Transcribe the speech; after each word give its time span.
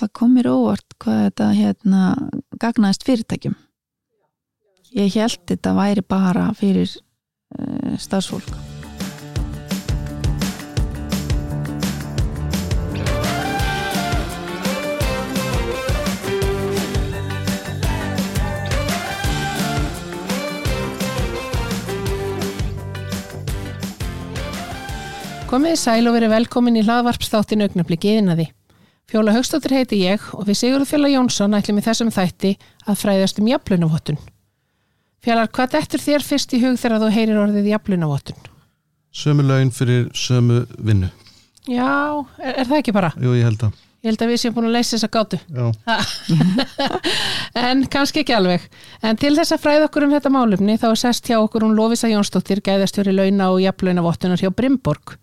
það 0.00 0.12
kom 0.16 0.34
mér 0.36 0.48
óvart 0.50 0.96
hvað 1.02 1.22
þetta 1.26 1.50
hérna 1.58 2.02
gagnaðist 2.62 3.06
fyrirtækjum 3.08 3.56
ég 4.96 5.14
held 5.14 5.40
þetta 5.50 5.76
væri 5.76 6.04
bara 6.06 6.50
fyrir 6.56 6.90
uh, 6.90 7.96
starfsfólk 8.00 8.52
Komið 25.50 25.80
sæl 25.82 26.06
og 26.06 26.14
verið 26.14 26.30
velkomin 26.30 26.76
í 26.78 26.82
hlaðvarpstáttin 26.86 27.64
augnabliki 27.64 28.12
yðnaði. 28.20 28.44
Fjóla 29.10 29.32
Högstóttir 29.34 29.72
heiti 29.74 29.96
ég 30.04 30.22
og 30.38 30.44
við 30.46 30.60
Sigurður 30.60 30.86
Fjóla 30.86 31.08
Jónsson 31.10 31.56
ætlum 31.58 31.80
í 31.80 31.82
þessum 31.82 32.12
þætti 32.14 32.52
að 32.86 32.98
fræðast 33.00 33.40
um 33.42 33.48
jaflunavottun. 33.50 34.18
Fjólar, 35.24 35.48
hvað 35.50 35.72
dettur 35.72 36.02
þér 36.04 36.22
fyrst 36.22 36.52
í 36.54 36.60
hug 36.62 36.76
þegar 36.78 37.02
þú 37.02 37.08
heyrir 37.16 37.40
orðið 37.42 37.66
jaflunavottun? 37.72 38.38
Sömu 39.10 39.42
laun 39.48 39.72
fyrir 39.74 40.04
sömu 40.14 40.60
vinnu. 40.78 41.08
Já, 41.66 42.22
er, 42.38 42.54
er 42.62 42.68
það 42.68 42.76
ekki 42.78 42.94
bara? 42.94 43.10
Jú, 43.18 43.34
ég 43.34 43.48
held 43.48 43.64
að. 43.66 43.80
Ég 44.00 44.12
held 44.12 44.22
að 44.22 44.30
við 44.30 44.38
séum 44.44 44.54
búin 44.56 44.68
að 44.68 44.76
leysa 44.78 44.94
þessa 44.94 45.10
gátu. 45.16 45.40
Já, 45.58 45.66
en 47.66 47.82
kannski 47.90 48.22
ekki 48.22 48.36
alveg. 48.38 48.68
En 49.02 49.18
til 49.18 49.32
þess 49.34 49.56
að 49.56 49.64
fræða 49.64 49.88
okkur 49.90 50.06
um 50.06 50.14
þetta 50.14 50.32
málumni 50.32 50.78
þá 50.78 50.86
er 50.92 51.02
sest 51.02 51.26
hjá 51.26 51.40
okkur 51.40 51.66
hún 51.66 51.74
Lofisa 51.74 52.08
Jónsdóttir, 52.14 52.62
gæðastjóri 52.62 53.12
launa 53.18 53.50
og 53.50 53.58
jaflunavottunar 53.66 54.38
hjá 54.38 54.54
Brimborg. 54.54 55.18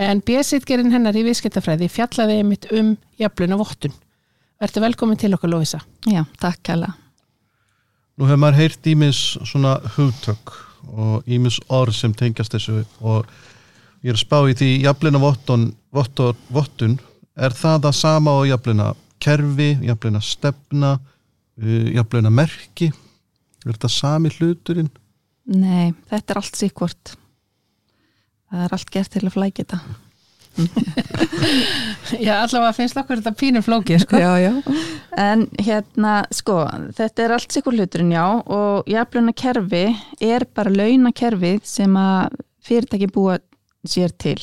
En 0.00 0.22
bjöðsitgerinn 0.24 0.94
hennar 0.94 1.16
í 1.18 1.26
viðskiptafræði 1.26 1.90
fjallaði 1.92 2.40
einmitt 2.40 2.70
um 2.72 2.94
jaflunavottun. 3.20 3.92
Verður 4.62 4.88
velkomin 4.88 5.20
til 5.20 5.34
okkur 5.36 5.52
Lofisa. 5.52 5.82
Já, 6.08 6.24
takk 6.40 6.62
kæla 6.64 6.94
nú 8.18 8.28
hefur 8.28 8.40
maður 8.40 8.60
heyrt 8.60 8.86
ímis 8.86 9.20
svona 9.48 9.76
hugtök 9.96 10.52
og 10.92 11.30
ímis 11.30 11.58
orð 11.72 11.96
sem 11.96 12.12
tengjast 12.16 12.54
þessu 12.56 12.82
og 13.00 13.28
ég 14.02 14.12
er 14.12 14.18
að 14.18 14.24
spá 14.24 14.38
í 14.50 14.56
því 14.58 14.70
jaflina 14.84 15.20
vottun, 15.22 15.70
vottun, 15.94 16.38
vottun 16.52 16.98
er 17.34 17.54
það 17.56 17.86
það 17.86 17.96
sama 17.98 18.36
og 18.40 18.48
jaflina 18.50 18.90
kerfi, 19.22 19.70
jaflina 19.86 20.20
stefna, 20.22 20.96
uh, 21.62 21.88
jaflina 21.94 22.30
merki? 22.34 22.90
Er 23.62 23.76
þetta 23.76 23.90
sami 23.94 24.32
hluturinn? 24.34 24.90
Nei, 25.46 25.94
þetta 26.10 26.34
er 26.34 26.40
allt 26.40 26.58
síkvort 26.58 27.14
það 28.52 28.64
er 28.66 28.78
allt 28.78 28.94
gert 28.94 29.14
til 29.16 29.26
að 29.26 29.36
flækja 29.36 29.64
þetta 29.64 29.82
Já, 32.26 32.34
allavega 32.42 32.72
finnst 32.76 32.98
okkur 33.00 33.20
þetta 33.20 33.32
pínum 33.38 33.64
flókið, 33.64 34.02
sko. 34.04 34.18
Já, 34.20 34.32
já. 34.42 34.50
En 35.20 35.46
hérna, 35.60 36.16
sko, 36.34 36.58
þetta 36.96 37.24
er 37.24 37.34
allt 37.36 37.54
sikur 37.54 37.76
hluturinn, 37.76 38.12
já, 38.12 38.24
og 38.52 38.90
jafnluna 38.90 39.32
kerfi 39.36 39.86
er 40.20 40.46
bara 40.54 40.72
launakerfið 40.74 41.64
sem 41.68 41.96
að 41.96 42.36
fyrirtæki 42.66 43.08
búa 43.12 43.38
sér 43.88 44.12
til. 44.20 44.38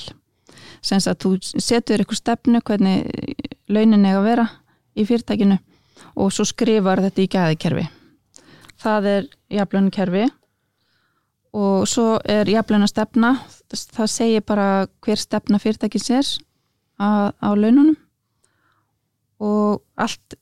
Sens 0.81 1.07
að 1.11 1.21
þú 1.23 1.33
setur 1.59 2.01
eitthvað 2.01 2.21
stefnu 2.23 2.63
hvernig 2.65 2.97
launin 3.69 4.07
er 4.07 4.19
að 4.19 4.27
vera 4.29 4.47
í 4.95 5.05
fyrirtækinu 5.07 5.59
og 6.19 6.33
svo 6.33 6.45
skrifar 6.47 7.03
þetta 7.03 7.23
í 7.23 7.31
gæðikerfi. 7.35 7.85
Það 8.79 9.09
er 9.13 9.31
jafnluna 9.59 9.93
kerfi 9.93 10.25
og 11.53 11.87
svo 11.89 12.19
er 12.29 12.49
jafnluna 12.49 12.87
stefna, 12.89 13.33
það 13.69 14.11
segir 14.13 14.45
bara 14.45 14.87
hver 15.05 15.19
stefna 15.19 15.59
fyrirtækis 15.61 16.09
er 16.13 16.29
á, 17.01 17.33
á 17.33 17.49
laununum. 17.57 17.97
Og 19.39 19.81
allt 19.97 20.35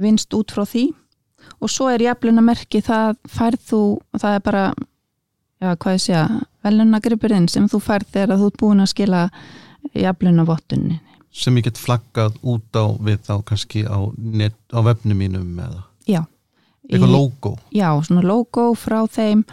vinst 0.00 0.34
út 0.34 0.52
frá 0.52 0.66
því. 0.66 0.90
Og 1.60 1.70
svo 1.70 1.88
er 1.88 2.02
jafnluna 2.04 2.44
merki 2.44 2.82
það 2.84 3.16
færð 3.28 3.66
þú, 3.70 3.82
það 4.20 4.36
er 4.36 4.44
bara 4.44 4.64
já, 5.60 5.76
hvað 5.76 5.96
ég 5.96 6.04
segja, 6.04 6.24
velunagrippurinn 6.64 7.48
sem 7.48 7.68
þú 7.70 7.80
færð 7.84 8.10
þegar 8.16 8.40
þú 8.40 8.50
ert 8.50 8.60
búin 8.60 8.84
að 8.84 8.92
skila 8.92 9.22
jafnluna 9.96 10.44
vottunni 10.48 11.00
sem 11.30 11.56
ég 11.60 11.68
get 11.68 11.78
flaggað 11.78 12.36
út 12.42 12.74
á 12.74 12.84
við 12.98 13.22
þá 13.28 13.34
kannski 13.46 13.84
á, 13.86 13.98
net, 14.18 14.56
á 14.74 14.82
vefnum 14.82 15.18
mínum 15.18 15.58
eða? 15.62 15.84
Já. 16.10 16.22
Eitthvað 16.90 17.12
logo? 17.14 17.52
Já, 17.70 17.92
svona 18.02 18.24
logo 18.26 18.72
frá 18.74 19.04
þeim 19.06 19.44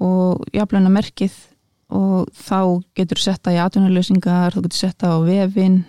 og 0.00 0.44
jafnluna 0.56 0.92
merkið 0.92 1.34
og 1.90 2.30
þá 2.36 2.60
getur 2.96 3.18
þú 3.18 3.24
setta 3.26 3.54
í 3.54 3.58
atvinnuleysingar, 3.60 4.54
þú 4.54 4.64
getur 4.66 4.82
setta 4.84 5.10
á 5.12 5.18
vefin 5.26 5.82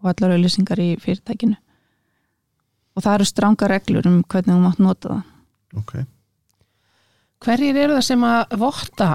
og 0.00 0.10
allar 0.12 0.34
auðlýsingar 0.34 0.80
í 0.80 0.94
fyrirtækinu. 1.02 1.58
Og 2.94 3.04
það 3.04 3.18
eru 3.18 3.28
stránga 3.28 3.68
reglur 3.70 4.08
um 4.08 4.18
hvernig 4.22 4.54
þú 4.54 4.60
mátt 4.62 4.82
nota 4.82 5.14
það. 5.14 5.30
Ok, 5.74 5.94
Hverjir 7.44 7.76
eru 7.76 7.98
það 7.98 8.04
sem 8.06 8.22
að 8.24 8.54
votta, 8.60 9.08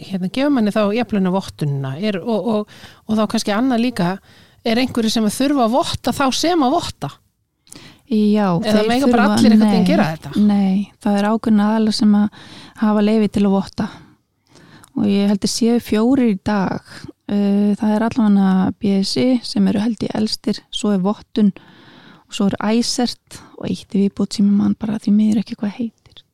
hérna, 0.00 0.28
gefur 0.28 0.52
manni 0.52 0.72
þá 0.74 0.82
jafnluna 0.92 1.32
vottunina 1.32 1.94
er, 1.96 2.18
og, 2.20 2.48
og, 2.52 2.74
og 3.06 3.16
þá 3.16 3.22
kannski 3.32 3.54
annað 3.56 3.84
líka, 3.86 4.10
er 4.68 4.80
einhverju 4.82 5.12
sem 5.14 5.24
að 5.24 5.36
þurfa 5.38 5.64
að 5.64 5.76
votta 5.78 6.12
þá 6.16 6.24
sem 6.36 6.64
að 6.66 6.74
votta? 6.76 7.10
Já, 8.10 8.46
Eða 8.58 8.82
bara 8.88 9.06
þurfa- 9.06 9.36
allir 9.36 9.52
veginn 9.54 9.60
nei, 9.70 9.84
gera 9.86 10.06
þetta? 10.10 10.30
Nei, 10.42 10.92
það 11.02 11.18
er 11.20 11.28
ákveðna 11.30 11.66
aðalega 11.70 11.94
sem 12.00 12.14
að 12.18 12.40
hafa 12.82 13.04
leifi 13.06 13.28
til 13.30 13.44
að 13.46 13.54
votta 13.54 13.88
og 14.98 15.04
ég 15.06 15.28
held 15.30 15.46
að 15.46 15.52
séu 15.54 15.78
fjórir 15.80 16.32
í 16.34 16.38
dag 16.44 16.82
Uh, 17.30 17.76
það 17.78 17.92
er 17.94 18.02
allavega 18.02 18.72
BSI 18.82 19.24
sem 19.46 19.68
eru 19.70 19.78
held 19.78 20.00
í 20.02 20.08
elstir, 20.18 20.56
svo 20.74 20.90
er 20.90 20.98
vottun 20.98 21.52
og 22.26 22.34
svo 22.34 22.48
er 22.50 22.56
æsert 22.72 23.36
og 23.54 23.68
eitt 23.68 23.94
í 23.94 24.00
viðbútt 24.00 24.34
sem 24.34 24.48
mann 24.50 24.74
bara 24.74 24.98
því 24.98 25.12
miður 25.14 25.38
ekki 25.44 25.54
hvað 25.60 25.76
heitir 25.76 26.24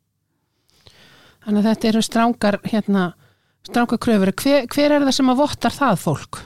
Þannig 1.44 1.60
að 1.60 1.68
þetta 1.68 1.88
eru 1.90 2.02
strángar, 2.02 2.56
hérna, 2.64 3.02
strángar 3.68 4.00
kröfur. 4.02 4.32
Hver, 4.40 4.64
hver 4.72 4.94
er 4.96 5.04
það 5.04 5.12
sem 5.18 5.28
að 5.34 5.42
vottar 5.42 5.76
það 5.76 6.00
fólk? 6.00 6.40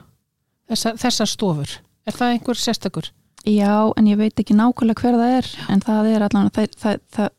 Þessar, 0.68 0.98
þessar 1.04 1.30
stofur? 1.30 1.76
Er 2.10 2.18
það 2.18 2.34
einhver 2.34 2.58
sérstakur? 2.60 3.08
Já, 3.48 3.92
en 3.96 4.08
ég 4.10 4.18
veit 4.20 4.40
ekki 4.42 4.56
nákvæmlega 4.56 5.00
hver 5.00 5.16
það 5.16 5.36
er 5.38 5.50
en 5.72 5.84
það 5.84 6.08
er 6.10 6.24
allavega 6.26 6.50
það, 6.56 6.74
það, 6.82 6.98
það, 7.16 7.30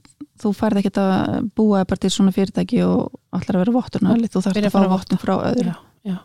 þú 0.42 0.54
færð 0.58 0.82
ekki 0.82 0.94
að 1.02 1.50
búa 1.58 1.84
bara 1.86 2.02
til 2.02 2.14
svona 2.14 2.34
fyrirtæki 2.36 2.82
og 2.86 3.12
allar 3.38 3.58
að 3.60 3.64
vera 3.66 3.76
vottun 3.76 4.10
þú 4.26 4.42
þarfst 4.42 4.66
að 4.66 4.74
fá 4.74 4.88
vottun 4.96 5.22
frá 5.22 5.36
öðru 5.52 5.76
Já, 5.76 5.76
já. 6.10 6.18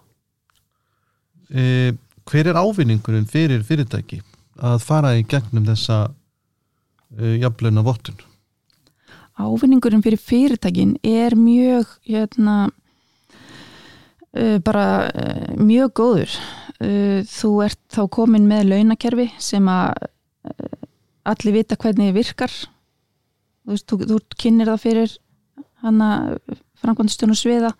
e, 1.53 1.93
hver 2.31 2.53
er 2.53 2.61
ávinningurinn 2.63 3.29
fyrir 3.29 3.67
fyrirtæki 3.69 4.23
að 4.57 4.81
fara 4.87 5.13
í 5.19 5.27
gegnum 5.29 5.69
þessa 5.69 6.07
e, 7.19 7.37
jafluna 7.43 7.85
vottun? 7.85 8.17
ávinningurinn 9.37 10.03
fyrir 10.05 10.21
fyrirtækin 10.21 10.97
er 11.05 11.37
mjög 11.37 11.91
hérna 12.09 12.71
uh, 14.33 14.59
bara 14.65 14.87
uh, 15.13 15.57
mjög 15.61 15.93
góður 15.93 16.39
uh, 16.81 17.21
þú 17.27 17.51
ert 17.67 17.81
þá 17.93 18.03
komin 18.19 18.49
með 18.51 18.71
launakerfi 18.73 19.29
sem 19.43 19.69
að 19.73 19.93
uh, 20.51 20.73
allir 21.33 21.59
vita 21.61 21.77
hvernig 21.77 22.11
þið 22.13 22.19
virkar 22.21 22.55
þú 22.57 23.75
veist, 23.75 23.87
þú, 23.91 24.01
þú 24.07 24.19
kynir 24.39 24.73
það 24.73 24.83
fyrir 24.85 25.15
hana 25.85 26.11
framkvæmdastjónu 26.83 27.37
sviða 27.39 27.73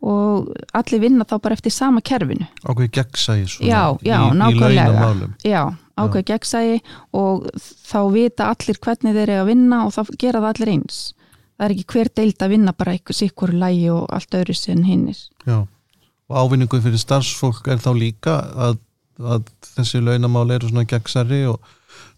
og 0.00 0.48
allir 0.72 1.02
vinna 1.02 1.26
þá 1.28 1.34
bara 1.44 1.56
eftir 1.58 1.74
sama 1.74 2.00
kerfinu 2.00 2.46
Ákveði 2.64 2.88
gegnsæði 2.96 3.46
svona 3.52 3.68
Já, 3.68 3.82
já, 4.00 4.16
í, 4.16 4.30
í 4.32 4.38
nákvæmlega. 4.40 4.84
launamálum 4.88 5.34
Já, 5.44 5.60
ákveð 6.00 6.24
gegnsægi 6.30 6.78
og 7.20 7.48
þá 7.60 7.98
vita 8.14 8.46
allir 8.54 8.80
hvernig 8.80 9.16
þeir 9.18 9.26
eru 9.26 9.42
að 9.42 9.50
vinna 9.50 9.82
og 9.84 9.92
þá 9.92 10.00
gera 10.22 10.40
það 10.40 10.48
allir 10.54 10.72
eins. 10.72 11.00
Það 11.60 11.66
er 11.66 11.74
ekki 11.74 11.86
hver 11.92 12.10
deild 12.16 12.44
að 12.46 12.52
vinna 12.54 12.72
bara 12.72 12.94
eitthvað 12.96 13.18
sikkur 13.18 13.52
lægi 13.52 13.90
og 13.92 14.06
allt 14.16 14.36
öðru 14.38 14.56
sem 14.56 14.80
hinnir. 14.88 15.18
Já, 15.44 15.58
og 16.30 16.38
ávinningu 16.38 16.78
fyrir 16.82 17.00
starfsfólk 17.02 17.66
er 17.72 17.82
þá 17.82 17.90
líka 17.98 18.36
að, 18.54 18.78
að 19.18 19.50
þessi 19.74 20.02
launamál 20.04 20.46
eru 20.54 20.70
svona 20.70 20.86
gegnsæri 20.88 21.42
og 21.50 21.58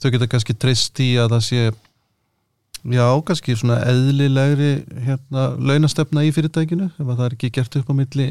þau 0.03 0.13
geta 0.13 0.29
kannski 0.29 0.57
treyst 0.59 1.01
í 1.01 1.15
að 1.21 1.37
það 1.37 1.45
sé 1.49 1.63
já, 2.93 3.07
kannski 3.27 3.57
svona 3.57 3.81
eðlilegri 3.89 4.73
hérna, 5.07 5.53
launastefna 5.57 6.27
í 6.27 6.33
fyrirtækinu 6.35 6.91
ef 6.93 7.05
að 7.07 7.15
það 7.15 7.27
er 7.27 7.37
ekki 7.39 7.53
gert 7.57 7.79
upp 7.81 7.93
á 7.93 7.95
milli 7.97 8.29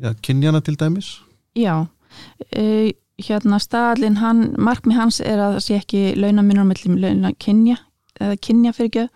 já, 0.00 0.12
kynjana 0.24 0.62
til 0.64 0.76
dæmis. 0.80 1.10
Já, 1.58 1.84
uh, 1.84 2.88
hérna 3.20 3.60
staðalinn, 3.62 4.20
hann, 4.22 4.46
markmið 4.58 4.98
hans 4.98 5.20
er 5.20 5.38
að 5.38 5.58
það 5.58 5.66
sé 5.66 5.80
ekki 5.82 6.04
launaminur 6.18 6.68
mellum 6.70 6.96
launa 7.02 7.34
kynja, 7.38 7.78
eða 8.20 8.38
kynja 8.42 8.74
fyrir 8.74 8.90
ekki 8.90 9.08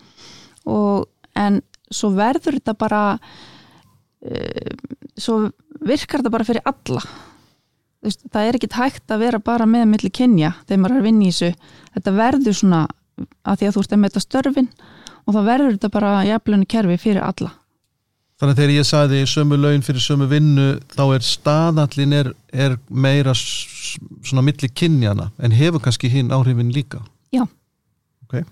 og 0.68 1.08
en 1.38 1.62
svo 1.94 2.12
verður 2.12 2.58
þetta 2.58 2.74
bara 2.78 3.02
uh, 3.16 4.74
svo 5.18 5.48
virkar 5.92 6.22
þetta 6.22 6.34
bara 6.34 6.48
fyrir 6.48 6.64
alla 6.68 7.02
veist, 8.04 8.24
það 8.32 8.48
er 8.48 8.58
ekki 8.58 8.70
hægt 8.76 9.14
að 9.14 9.24
vera 9.26 9.42
bara 9.42 9.68
með 9.68 9.88
milli 9.92 10.12
kynja 10.14 10.54
þegar 10.64 10.82
maður 10.82 10.96
er 10.96 11.02
að 11.02 11.08
vinna 11.10 11.28
í 11.28 11.32
þessu 11.32 11.52
þetta 11.96 12.16
verður 12.18 12.58
svona 12.60 12.82
að 13.42 13.60
því 13.60 13.68
að 13.68 13.76
þú 13.76 13.84
ert 13.84 13.94
að 13.96 14.02
meta 14.04 14.24
störfin 14.24 14.68
og 15.24 15.34
þá 15.34 15.40
verður 15.44 15.74
þetta 15.76 15.94
bara 15.94 16.12
jafnlunni 16.28 16.70
kerfi 16.70 17.00
fyrir 17.02 17.24
alla 17.26 17.54
Þannig 18.38 18.52
að 18.54 18.60
þegar 18.60 18.70
ég 18.70 18.86
sagði 18.86 19.20
sömu 19.26 19.56
laun 19.58 19.80
fyrir 19.82 20.02
sömu 20.04 20.26
vinnu 20.30 20.66
þá 20.92 21.00
er 21.16 21.24
staðallin 21.26 22.12
er, 22.14 22.28
er 22.54 22.76
meira 22.86 23.32
svona 23.34 24.44
milli 24.46 24.68
kynjana 24.70 25.32
en 25.42 25.56
hefur 25.58 25.82
kannski 25.82 26.06
hinn 26.12 26.30
áhrifin 26.30 26.70
líka. 26.70 27.00
Já. 27.34 27.42
Ok. 28.28 28.44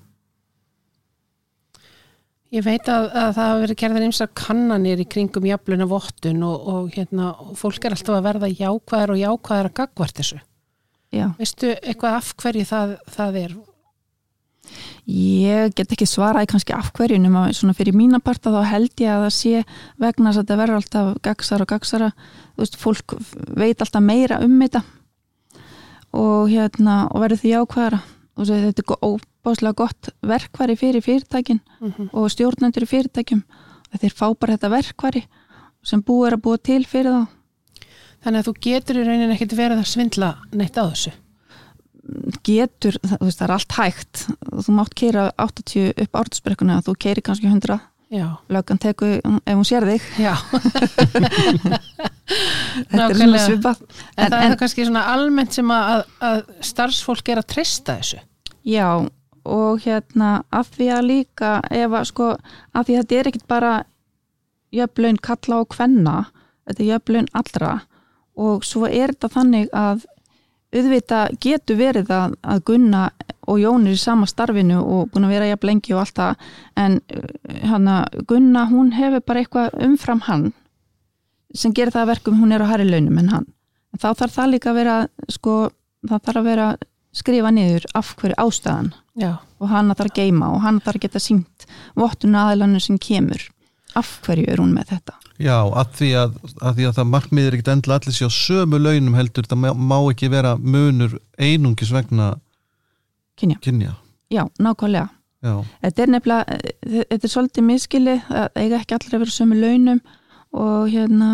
Ég 2.54 2.62
veit 2.62 2.87
að, 2.88 3.08
að 3.10 3.31
það 3.34 3.48
hafa 3.50 3.62
verið 3.64 3.78
gerðar 3.81 4.04
ymsar 4.06 4.28
kannanir 4.38 5.00
í 5.02 5.06
kringum 5.10 5.46
jafluna 5.48 5.87
vottun 5.90 6.44
og, 6.46 6.66
og, 6.70 6.84
hérna, 6.94 7.32
og 7.43 7.56
fólk 7.58 7.84
er 7.88 7.96
alltaf 7.96 8.14
að 8.20 8.26
verða 8.28 8.50
jákvæðar 8.52 9.12
og 9.16 9.19
jákvæðar 9.22 9.70
að 9.70 9.75
gagvart 9.81 10.20
þessu. 10.20 10.38
Já. 11.14 11.26
Veistu 11.40 11.72
eitthvað 11.81 12.19
af 12.20 12.31
hverju 12.43 12.69
það, 12.69 12.94
það 13.16 13.40
er? 13.43 13.56
Ég 15.06 15.75
get 15.78 15.93
ekki 15.94 16.06
svaraði 16.10 16.48
kannski 16.50 16.75
af 16.75 16.88
hverju 16.96 17.19
nema 17.22 17.44
svona 17.54 17.75
fyrir 17.78 17.94
mína 17.94 18.19
parta 18.22 18.50
þá 18.50 18.62
held 18.72 19.02
ég 19.02 19.12
að 19.12 19.26
það 19.26 19.34
sé 19.37 19.60
vegna 20.02 20.32
að 20.32 20.40
þetta 20.40 20.56
verður 20.58 20.81
alltaf 20.81 21.10
gagsara 21.22 21.66
og 21.66 21.70
gagsara 21.70 22.08
þú 22.16 22.64
veist, 22.64 22.78
fólk 22.82 23.14
veit 23.62 23.84
alltaf 23.84 24.02
meira 24.02 24.40
um 24.43 24.56
þetta 24.64 24.82
og 26.16 26.50
hérna 26.50 26.96
og 27.12 27.22
verður 27.22 27.43
því 27.44 27.54
ákvæðara 27.60 28.00
og 28.37 28.50
þetta 28.50 28.82
er 28.82 28.88
go- 28.90 29.00
óbáslega 29.46 29.75
gott 29.78 30.08
verkværi 30.26 30.76
fyrir 30.76 31.02
fyrirtækin 31.06 31.60
Mhm. 31.81 32.08
og 32.12 32.31
stjórnendur 32.31 32.82
í 32.82 32.90
fyrirtækjum 32.90 33.43
að 33.94 34.00
þeir 34.02 34.14
fá 34.19 34.26
bara 34.38 34.56
þetta 34.56 34.70
verkværi 34.75 35.22
sem 35.87 36.02
búið 36.02 36.26
er 36.26 36.37
að 36.37 36.43
búa 36.43 36.58
til 36.62 36.84
fyrir 36.84 37.12
þá 37.12 37.26
Þannig 38.26 38.40
að 38.43 38.46
þú 38.48 38.52
getur 38.64 38.96
í 38.96 39.02
rauninni 39.06 39.34
ekkit 39.37 39.52
verið 39.54 39.78
að 39.78 39.87
svindla 39.87 40.31
neitt 40.52 40.75
á 40.75 40.82
þessu. 40.90 41.12
getur, 42.46 42.96
það, 43.02 43.19
veist, 43.20 43.38
það 43.38 43.44
er 43.48 43.52
allt 43.54 43.72
hægt 43.76 44.26
þú 44.66 44.72
mátt 44.75 44.94
keira 44.94 45.32
80 45.38 45.93
upp 46.02 46.12
ártusbrekkuna 46.20 46.81
þú 46.82 46.94
keiri 46.98 47.22
kannski 47.22 47.46
100 47.46 47.81
Já, 48.10 48.38
löggan 48.48 48.78
teku 48.78 49.04
ef 49.19 49.54
hún 49.54 49.64
sér 49.66 49.82
þig 49.82 50.02
já. 50.22 50.34
þetta 52.90 53.08
er 53.10 53.16
svona 53.19 53.40
svipað 53.43 53.81
En, 53.82 54.25
En- 54.26 54.31
það 54.32 54.40
en- 54.44 54.52
er 54.52 54.56
kannski 54.60 54.87
svona 54.87 55.02
almennt 55.12 55.52
sem 55.56 55.70
að, 55.75 56.04
að 56.22 56.43
starfsfólk 56.70 57.28
er 57.34 57.40
að 57.43 57.48
treysta 57.54 57.98
þessu. 58.00 58.20
já 58.66 58.87
og 59.46 59.84
hérna 59.84 60.43
af 60.50 60.72
því 60.75 60.88
að 60.96 61.08
líka 61.10 61.52
ef 61.70 61.93
að 61.93 62.08
sko 62.10 62.31
af 62.37 62.87
því 62.87 62.96
að 62.96 63.02
þetta 63.02 63.19
er 63.19 63.31
ekkit 63.31 63.46
bara 63.48 63.75
jöflaun 64.75 65.20
kalla 65.22 65.60
og 65.62 65.70
kvenna 65.75 66.16
þetta 66.66 66.82
er 66.82 66.90
jöflaun 66.90 67.31
allra. 67.37 67.72
Og 68.37 68.66
svo 68.66 68.84
er 68.88 69.14
þetta 69.14 69.32
þannig 69.32 69.70
að 69.72 70.04
auðvitað 70.76 71.38
getur 71.40 71.78
verið 71.78 72.10
að, 72.12 72.34
að 72.43 72.62
Gunna 72.69 73.06
og 73.46 73.60
Jón 73.62 73.87
er 73.87 73.94
í 73.94 74.00
sama 74.00 74.26
starfinu 74.28 74.81
og 74.82 75.12
búin 75.12 75.28
að 75.28 75.34
vera 75.37 75.48
jafn 75.52 75.70
lengi 75.70 75.94
og 75.94 76.02
allt 76.02 76.19
það. 76.19 76.46
En 76.76 76.98
uh, 76.98 77.31
hana, 77.70 77.96
Gunna 78.28 78.66
hún 78.70 78.93
hefur 78.96 79.25
bara 79.25 79.44
eitthvað 79.44 79.78
umfram 79.87 80.25
hann 80.26 80.50
sem 81.54 81.72
gerir 81.72 81.94
það 81.94 82.02
að 82.02 82.10
verkum 82.10 82.40
hún 82.43 82.52
er 82.52 82.64
á 82.66 82.70
hæri 82.72 82.88
launum 82.90 83.22
en 83.22 83.32
hann. 83.32 83.48
En 83.94 84.02
þá 84.02 84.10
þarf 84.19 84.34
það 84.34 84.52
líka 84.52 84.72
að 84.72 84.78
vera 84.82 84.96
sko, 85.32 85.56
það 86.04 86.25
þarf 86.26 86.40
að 86.43 86.48
vera 86.50 86.69
skrifa 87.16 87.52
niður 87.54 87.87
af 87.96 88.12
hverju 88.19 88.37
ástæðan 88.43 88.93
Já, 89.17 89.31
og 89.61 89.69
hann 89.73 89.89
þarf 89.95 90.11
að 90.11 90.17
geima 90.19 90.51
og 90.53 90.61
hann 90.65 90.81
þarf 90.85 90.99
að 90.99 91.05
geta 91.07 91.23
syngt 91.25 91.67
vottun 91.97 92.35
aðeilannu 92.37 92.81
sem 92.85 92.99
kemur. 93.01 93.41
Af 93.97 94.19
hverju 94.27 94.45
er 94.53 94.61
hún 94.61 94.75
með 94.77 94.91
þetta? 94.93 95.15
Já, 95.41 95.57
að 95.65 95.93
því 95.97 96.09
að, 96.21 96.35
að, 96.61 96.75
því 96.77 96.85
að 96.89 96.95
það 96.99 97.09
markmiðir 97.13 97.55
ekkit 97.57 97.71
endla 97.73 97.97
allir 97.99 98.17
sé 98.17 98.29
á 98.29 98.33
sömu 98.33 98.79
launum 98.81 99.17
heldur, 99.17 99.49
það 99.49 99.61
má, 99.63 99.69
má 99.77 99.97
ekki 100.13 100.29
vera 100.33 100.55
munur 100.61 101.17
einungis 101.41 101.93
vegna 101.93 102.35
Kynja. 103.37 103.59
kynja. 103.65 103.95
já, 104.33 104.43
nákvæmlega. 104.61 105.09
Já, 105.45 105.55
þetta 105.85 106.03
er 106.07 106.13
nefnilega, 106.15 106.57
eh, 106.57 107.05
þetta 107.11 107.29
er 107.29 107.33
svolítið 107.33 107.67
miskili 107.69 108.15
það 108.29 108.47
eiga 108.57 108.79
ekki 108.81 108.97
allir 108.97 109.17
að 109.17 109.23
vera 109.25 109.35
sömu 109.37 109.59
launum 109.61 110.01
og 110.57 110.89
hérna 110.93 111.29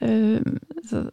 um, 0.00 0.58
það- 0.90 1.10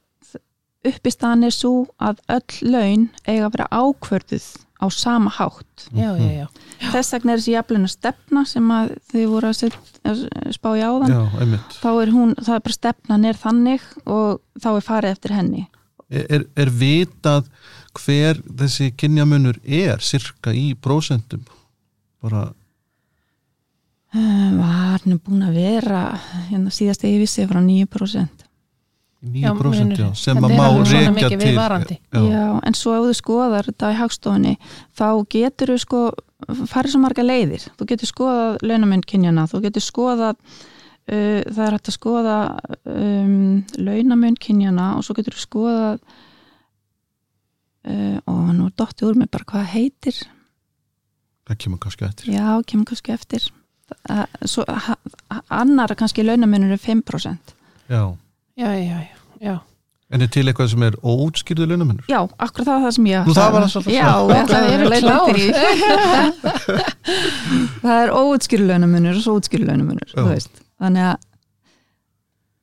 uppistaðan 0.92 1.46
er 1.46 1.54
svo 1.54 1.74
að 2.02 2.22
öll 2.38 2.72
laun 2.74 3.08
eiga 3.28 3.48
að 3.50 3.56
vera 3.58 3.68
ákvörduð 3.82 4.46
á 4.82 4.88
sama 4.90 5.32
hátt. 5.38 5.88
Já, 5.94 6.12
já, 6.18 6.32
já. 6.42 6.48
þess 6.92 7.16
vegna 7.16 7.34
er 7.34 7.42
þessi 7.42 7.56
jafnleina 7.56 7.92
stefna 7.92 8.46
sem 8.50 8.72
að 8.74 8.96
þið 9.12 9.28
voru 9.32 9.52
að, 9.52 9.58
set, 9.60 9.92
að 10.04 10.24
spá 10.58 10.70
í 10.74 10.86
áðan. 10.86 11.58
Þá 11.78 11.92
er 11.92 12.14
hún, 12.16 12.34
það 12.40 12.56
er 12.56 12.66
bara 12.68 12.78
stefnan 12.78 13.28
er 13.30 13.42
þannig 13.42 13.86
og 14.06 14.42
þá 14.62 14.72
er 14.74 14.88
farið 14.88 15.16
eftir 15.16 15.36
henni. 15.38 15.68
Er, 16.12 16.26
er, 16.28 16.48
er 16.60 16.74
vitað 16.76 17.52
hver 18.02 18.42
þessi 18.60 18.90
kynjamunur 18.98 19.62
er 19.64 20.02
cirka 20.04 20.56
í 20.56 20.72
prósentum? 20.76 21.46
Bara, 22.22 22.50
Um, 24.12 24.58
var 24.60 25.06
nú 25.08 25.16
búin 25.24 25.46
að 25.48 25.56
vera 25.56 26.02
hérna 26.50 26.68
síðast 26.76 27.06
ég 27.08 27.22
vissi 27.22 27.46
frá 27.48 27.62
9% 27.64 28.42
9% 29.22 29.54
munurinn. 29.62 29.92
já, 30.00 30.08
sem 30.18 30.38
að 30.38 30.56
má 30.58 30.66
mikið 30.82 31.38
til 31.38 31.54
já, 31.54 32.22
Já, 32.26 32.46
en 32.66 32.74
svo 32.74 32.96
ef 32.98 33.04
þú 33.06 33.16
skoðar 33.20 33.68
þetta 33.70 33.92
í 33.94 33.98
hagstofunni 34.00 34.54
þá 34.98 35.08
getur 35.30 35.74
þú 35.74 35.78
sko 35.84 36.02
farið 36.72 36.96
svo 36.96 37.02
marga 37.04 37.26
leiðir, 37.26 37.68
þú 37.78 37.88
getur 37.92 38.10
skoðað 38.10 38.58
launamenn 38.66 39.06
kynjana, 39.06 39.46
þú 39.52 39.62
getur 39.68 39.86
skoðað 39.86 40.40
uh, 40.40 41.42
það 41.46 41.62
er 41.68 41.78
hægt 41.78 41.92
að 41.92 41.98
skoða 42.00 42.38
um, 42.90 43.62
launamenn 43.78 44.40
kynjana 44.42 44.90
og 44.98 45.06
svo 45.06 45.18
getur 45.20 45.38
þú 45.38 45.46
skoðað 45.46 46.02
uh, 47.86 48.18
og 48.26 48.52
nú 48.58 48.72
dotti 48.74 49.06
úr 49.06 49.22
mig 49.22 49.30
bara 49.30 49.46
hvað 49.54 49.70
heitir. 49.76 50.18
Það 51.46 51.62
kemur 51.62 51.84
kannski 51.86 52.10
eftir. 52.10 52.34
Já, 52.34 52.50
kemur 52.66 52.90
kannski 52.90 53.14
eftir. 53.14 53.48
Uh, 54.10 54.26
svo, 54.50 54.66
ha, 54.66 54.98
annar 55.62 55.94
kannski 56.00 56.26
launamennur 56.26 56.74
er 56.74 56.82
5% 56.82 57.58
já. 57.92 58.16
Já, 58.62 58.72
já, 58.78 58.98
já, 59.02 59.08
já. 59.42 59.56
en 60.12 60.22
er 60.22 60.30
til 60.30 60.44
eitthvað 60.52 60.68
sem 60.74 60.84
er 60.86 60.96
óútskýrðu 61.02 61.66
launamunur? 61.72 62.06
Já, 62.12 62.20
akkur 62.46 62.68
það 62.68 62.76
var 62.76 62.84
það 62.86 62.94
sem 62.98 63.08
ég 63.10 63.26
Nú, 63.26 63.34
það 63.38 63.54
var 63.56 63.64
það 63.64 63.72
svolítið 63.74 63.96
Já, 63.96 64.10
Það 64.30 64.54
að 64.58 64.70
eru 64.76 64.90
leita 64.92 65.08
klár. 65.08 65.18
eftir 65.32 65.38
því. 65.42 65.50
Það 67.82 67.98
er 67.98 68.14
óutskýru 68.20 68.68
launamunur 68.70 69.18
og 69.18 69.24
svo 69.26 69.36
þú 70.14 70.26
veist. 70.28 70.64
Þannig 70.82 71.08
að, 71.10 71.28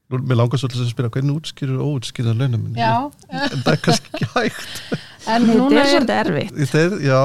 Nú, 0.08 0.20
mér 0.24 0.38
langar 0.40 0.60
svolítið 0.62 0.84
að 0.86 0.92
spyrja 0.94 1.12
hvernig 1.16 1.38
útskýrur 1.40 1.80
óútskýrða 1.84 2.34
launamunur? 2.38 2.78
Já, 2.80 2.94
En 3.28 3.64
það 3.64 3.72
er 3.74 3.80
kannski 3.84 4.12
ekki 4.14 4.28
hægt 4.34 4.76
en 5.34 5.44
þetta 5.44 5.58
núna 5.58 5.74
er 5.74 5.80
er, 5.82 5.90
svolítið 5.92 6.20
erfitt. 6.22 6.62
Þeir, 6.72 6.94
já, 7.04 7.22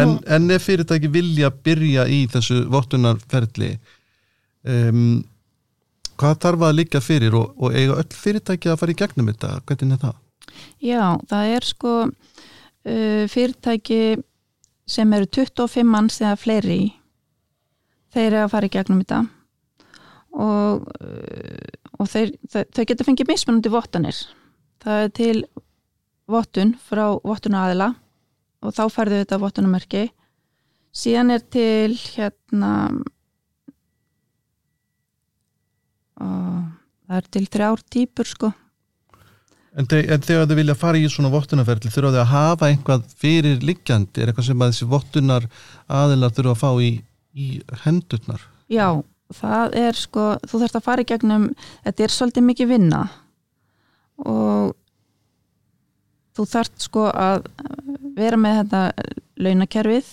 en, 0.00 0.14
en 0.38 0.50
ef 0.56 0.64
fyrirtæki 0.66 1.10
vilja 1.14 1.50
byrja 1.68 2.06
í 2.10 2.24
þessu 2.32 2.64
vottunarferli 2.72 3.70
um, 4.66 5.04
hvað 6.20 6.40
þarf 6.44 6.66
að 6.66 6.76
liggja 6.78 7.02
fyrir 7.04 7.36
og, 7.38 7.54
og 7.56 7.76
eiga 7.76 7.98
öll 8.00 8.16
fyrirtæki 8.22 8.70
að 8.70 8.80
fara 8.82 8.94
í 8.94 8.98
gegnum 9.00 9.30
þetta, 9.32 9.52
hvernig 9.68 9.96
er 9.96 10.02
það? 10.04 10.18
Já, 10.82 11.04
það 11.30 11.52
er 11.56 11.68
sko 11.68 11.92
uh, 12.06 13.24
fyrirtæki 13.30 14.00
sem 14.90 15.12
eru 15.16 15.28
25 15.30 15.86
manns 15.86 16.18
eða 16.20 16.38
fleiri 16.40 16.80
þeir 18.10 18.26
eru 18.26 18.42
að 18.44 18.52
fara 18.54 18.68
í 18.68 18.74
gegnum 18.74 19.02
þetta 19.04 19.20
og, 20.34 20.86
uh, 21.00 21.72
og 21.98 22.10
þeir, 22.10 22.34
þau, 22.50 22.84
geta 22.84 23.06
fengið 23.06 23.30
mismunandi 23.32 23.72
vottanir. 23.72 24.20
Það 24.80 25.04
er 25.04 25.12
til 25.16 25.36
vottun 26.30 26.74
frá 26.86 27.04
vottuna 27.26 27.66
aðila 27.66 27.92
og 28.60 28.74
þá 28.76 28.84
færðu 28.92 29.22
þetta 29.22 29.40
vottunamerki. 29.42 30.04
Síðan 30.90 31.34
er 31.34 31.42
til 31.52 31.94
hérna 32.16 32.72
og 36.20 36.66
það 37.10 37.20
er 37.20 37.30
til 37.36 37.46
þrjár 37.50 37.84
típur 37.92 38.30
sko. 38.30 38.52
En, 39.70 39.86
þe 39.86 40.00
en 40.10 40.24
þegar 40.26 40.48
þið 40.50 40.58
vilja 40.58 40.74
fara 40.78 40.98
í 40.98 41.06
svona 41.10 41.30
vottunarferli 41.30 41.92
þurfa 41.94 42.10
þið 42.10 42.22
að 42.24 42.32
hafa 42.32 42.70
einhvað 42.72 43.06
fyrir 43.20 43.62
liggjandi, 43.62 44.18
er 44.18 44.32
eitthvað 44.32 44.48
sem 44.48 44.64
að 44.64 44.72
þessi 44.72 44.88
vottunar 44.90 45.46
aðilar 46.00 46.34
þurfa 46.34 46.56
að 46.56 46.62
fá 46.64 46.70
í, 46.82 46.90
í 47.38 47.46
hendurnar? 47.84 48.42
Já, 48.70 48.88
það 49.34 49.76
er 49.78 49.98
sko, 49.98 50.26
þú 50.42 50.62
þarfst 50.62 50.80
að 50.80 50.86
fara 50.88 51.04
í 51.04 51.08
gegnum, 51.12 51.46
þetta 51.86 52.06
er 52.06 52.14
svolítið 52.16 52.46
mikið 52.48 52.72
vinna 52.72 53.04
og 54.26 54.74
þú 56.36 56.46
þarft 56.50 56.84
sko 56.84 57.06
að 57.14 57.46
vera 58.16 58.38
með 58.40 58.60
þetta 58.60 58.82
launakerfið 59.40 60.10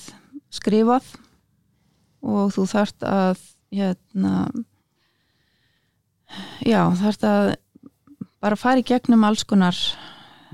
skrifað 0.54 1.12
og 2.28 2.54
þú 2.56 2.66
þarft 2.72 3.06
að 3.08 3.44
hérna 3.74 4.34
já, 6.68 6.82
þarft 7.00 7.24
að 7.28 7.54
bara 8.44 8.56
fara 8.60 8.82
í 8.82 8.86
gegnum 8.88 9.24
alls 9.28 9.44
konar 9.48 9.78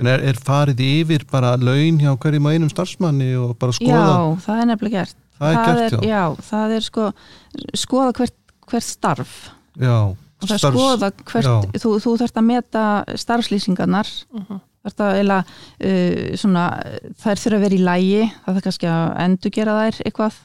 En 0.02 0.08
er, 0.10 0.24
er 0.26 0.34
farið 0.42 0.80
yfir 0.82 1.24
bara 1.30 1.52
laun 1.62 2.00
hjá 2.02 2.16
hverjum 2.18 2.48
og 2.50 2.56
einum 2.56 2.70
starfsmanni 2.72 3.32
og 3.38 3.52
bara 3.62 3.76
skoða? 3.76 4.00
já, 4.02 4.40
það 4.48 4.62
er 4.64 4.70
nefnilega 4.72 5.04
gert 5.04 5.18
það 5.38 5.54
er 5.54 5.80
gert, 5.82 5.94
já. 5.94 6.10
já, 6.10 6.24
það 6.50 6.74
er 6.78 6.86
sko 6.88 7.08
skoða 7.78 8.14
hvert, 8.18 8.38
hvert 8.72 8.88
starf 8.88 9.34
Já, 9.78 9.96
og 10.14 10.46
það 10.48 10.56
er 10.56 10.62
starfs- 10.64 10.78
skoða 10.80 11.12
hvert, 11.30 11.46
já. 11.50 11.82
þú, 11.84 11.92
þú 12.06 12.14
þarft 12.24 12.38
að 12.42 12.48
meta 12.50 12.84
starfslýsingarnar 13.22 14.10
Mhm. 14.34 14.60
þarft 14.84 15.00
að 15.06 15.18
eila 15.22 15.38
uh, 15.44 16.36
svona, 16.42 16.64
þær 17.24 17.40
þurfa 17.44 17.56
að 17.60 17.64
vera 17.68 17.78
í 17.78 17.84
lægi 17.88 18.24
það 18.34 18.50
þarf 18.58 18.66
kannski 18.66 18.90
að 18.92 19.06
endurgera 19.28 19.76
þær 19.80 20.02
eitthvað 20.10 20.40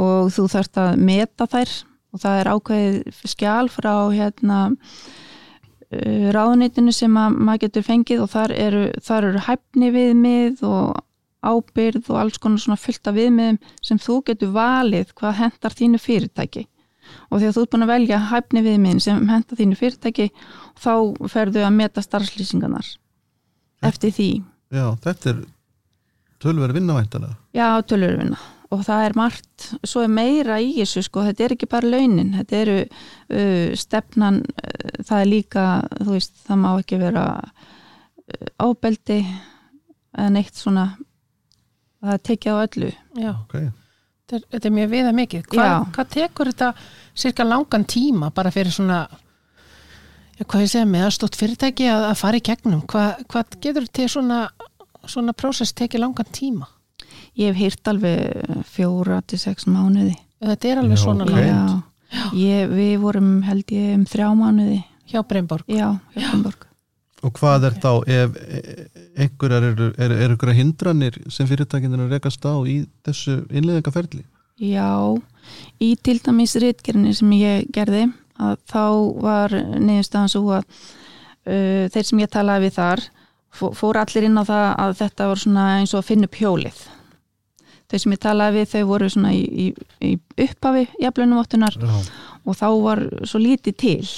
og 0.00 0.30
þú 0.36 0.46
þarft 0.54 0.80
að 0.84 0.96
meta 1.10 1.46
þær 1.52 1.74
og 2.16 2.22
það 2.22 2.40
er 2.40 2.50
ákveðið 2.54 3.24
skjál 3.28 3.66
frá 3.72 3.92
hérna 4.14 4.60
uh, 4.66 6.28
ráðunitinu 6.34 6.94
sem 6.94 7.18
að 7.20 7.36
maður 7.36 7.66
getur 7.66 7.86
fengið 7.86 8.22
og 8.24 8.32
þar 8.32 8.54
eru, 8.56 8.86
þar 9.04 9.28
eru 9.30 9.42
hæfni 9.46 9.90
viðmið 9.94 10.64
og 10.66 11.02
ábyrð 11.46 12.08
og 12.10 12.20
alls 12.22 12.40
konar 12.42 12.62
svona 12.62 12.80
fullta 12.80 13.12
viðmiðum 13.14 13.60
sem 13.84 14.00
þú 14.02 14.22
getur 14.30 14.54
valið 14.56 15.12
hvað 15.18 15.38
hendar 15.42 15.76
þínu 15.76 16.00
fyrirtæki. 16.02 16.64
Og 17.30 17.38
því 17.38 17.48
að 17.48 17.54
þú 17.54 17.62
ert 17.62 17.74
búin 17.74 17.86
að 17.86 17.92
velja 17.92 18.22
hæfni 18.32 18.62
viðmiðin 18.66 19.04
sem 19.04 19.28
hendar 19.30 19.60
þínu 19.60 19.78
fyrirtæki 19.78 20.30
þá 20.82 20.94
ferðu 21.30 21.62
að 21.62 21.76
meta 21.76 22.02
starfslýsingarnar 22.02 22.88
eftir 23.86 24.16
því. 24.16 24.30
Já, 24.74 24.88
þetta 25.04 25.32
er 25.34 25.46
tölverið 26.42 26.80
vinnavæntalega. 26.80 27.38
Já, 27.54 27.68
tölurvinna 27.86 28.40
og 28.74 28.82
það 28.82 29.04
er 29.06 29.14
margt, 29.18 29.66
svo 29.86 30.02
er 30.02 30.10
meira 30.10 30.56
í 30.62 30.72
þessu 30.80 31.04
sko, 31.06 31.22
þetta 31.28 31.44
er 31.46 31.54
ekki 31.54 31.68
bara 31.70 31.90
launin 31.92 32.32
þetta 32.40 32.56
eru 32.64 32.76
uh, 32.82 33.74
stefnan 33.78 34.40
uh, 34.42 35.02
það 35.06 35.20
er 35.20 35.30
líka, 35.30 35.66
þú 36.00 36.16
veist 36.16 36.40
það 36.48 36.62
má 36.64 36.70
ekki 36.80 36.98
vera 37.00 37.24
uh, 37.38 38.48
ábeldi 38.66 39.20
eða 40.16 40.30
neitt 40.34 40.58
svona 40.58 40.88
það 42.02 42.14
er 42.16 42.24
tekið 42.30 42.52
á 42.52 42.56
öllu 42.64 42.90
Já, 43.22 43.32
Ok, 43.36 43.54
þetta 44.26 44.38
er, 44.40 44.46
þetta 44.56 44.68
er 44.68 44.74
mjög 44.80 44.90
viða 44.92 45.12
mikið. 45.16 45.46
Hvað, 45.52 45.70
Já. 45.70 45.76
hvað 45.96 46.12
tekur 46.16 46.50
þetta 46.52 46.70
cirka 47.16 47.46
langan 47.46 47.86
tíma 47.88 48.30
bara 48.34 48.52
fyrir 48.54 48.74
svona, 48.74 49.04
já, 50.36 50.44
hvað 50.44 50.64
ég 50.66 50.72
segja 50.74 50.88
með 50.90 51.06
aðstótt 51.08 51.38
fyrirtæki 51.38 51.86
að, 51.92 52.08
að 52.10 52.16
fara 52.22 52.40
í 52.40 52.46
gegnum? 52.50 52.82
Hvað, 52.90 53.22
hvað 53.30 53.58
getur 53.62 53.86
til 53.94 54.08
svona, 54.12 54.40
svona 55.06 55.36
prósess 55.38 55.76
tekið 55.78 56.02
langan 56.02 56.34
tíma? 56.34 56.66
Ég 57.38 57.50
hef 57.52 57.60
hýrt 57.62 57.90
alveg 57.92 58.62
fjóra 58.68 59.20
til 59.26 59.38
sex 59.42 59.66
mánuði. 59.70 60.14
Þetta 60.44 60.70
er 60.70 60.82
alveg 60.82 60.98
Já, 60.98 61.02
svona 61.02 61.26
langt. 61.28 61.82
Já, 62.12 62.22
ég, 62.36 62.70
við 62.70 62.94
vorum 63.02 63.34
held 63.46 63.74
ég 63.74 63.92
um 63.96 64.06
þrjá 64.08 64.30
mánuði. 64.38 64.80
Hjá 65.06 65.20
Brynborg. 65.26 65.68
Já, 65.70 65.90
Hjöfnborg 66.16 66.66
og 67.26 67.32
hvað 67.40 67.64
er 67.70 67.76
þá 67.82 67.90
ef 68.12 68.36
e- 68.36 68.86
einhverjar 69.24 69.64
eru, 69.72 69.86
eru, 69.96 70.16
eru 70.20 70.34
einhverjar 70.36 70.58
hindranir 70.60 71.16
sem 71.32 71.48
fyrirtækinn 71.48 71.96
er 71.96 72.04
að 72.04 72.12
rekast 72.16 72.44
á 72.46 72.54
í 72.68 72.76
þessu 73.06 73.38
innleðingaferli? 73.50 74.22
Já, 74.62 75.16
í 75.82 75.90
til 76.04 76.18
dæmis 76.24 76.56
ritgerðinni 76.60 77.14
sem 77.16 77.32
ég 77.36 77.66
gerði 77.74 78.06
að 78.40 78.56
þá 78.68 78.84
var 79.24 79.56
niðurstaðan 79.56 80.32
svo 80.32 80.44
að 80.58 80.64
uh, 80.68 81.86
þeir 81.92 82.08
sem 82.10 82.22
ég 82.22 82.32
talaði 82.32 82.66
við 82.68 82.76
þar 82.76 83.04
fó- 83.56 83.72
fóru 83.76 84.02
allir 84.02 84.28
inn 84.28 84.40
á 84.40 84.44
það 84.44 84.66
að 84.84 84.94
þetta 85.00 85.30
var 85.32 85.42
svona 85.42 85.66
eins 85.80 85.94
og 85.96 86.02
að 86.02 86.08
finna 86.12 86.30
upp 86.30 86.40
hjólið 86.40 86.82
þeir 87.90 88.02
sem 88.02 88.14
ég 88.16 88.22
talaði 88.22 88.60
við 88.60 88.70
þau 88.72 88.84
voru 88.92 89.10
svona 89.12 89.34
í, 89.36 89.42
í, 89.46 89.66
í 90.02 90.14
upphafi 90.46 90.86
jafnlunumvottunar 91.02 91.76
Já. 91.78 91.98
og 92.46 92.58
þá 92.58 92.66
var 92.82 93.04
svo 93.24 93.40
lítið 93.42 93.76
til 93.82 94.08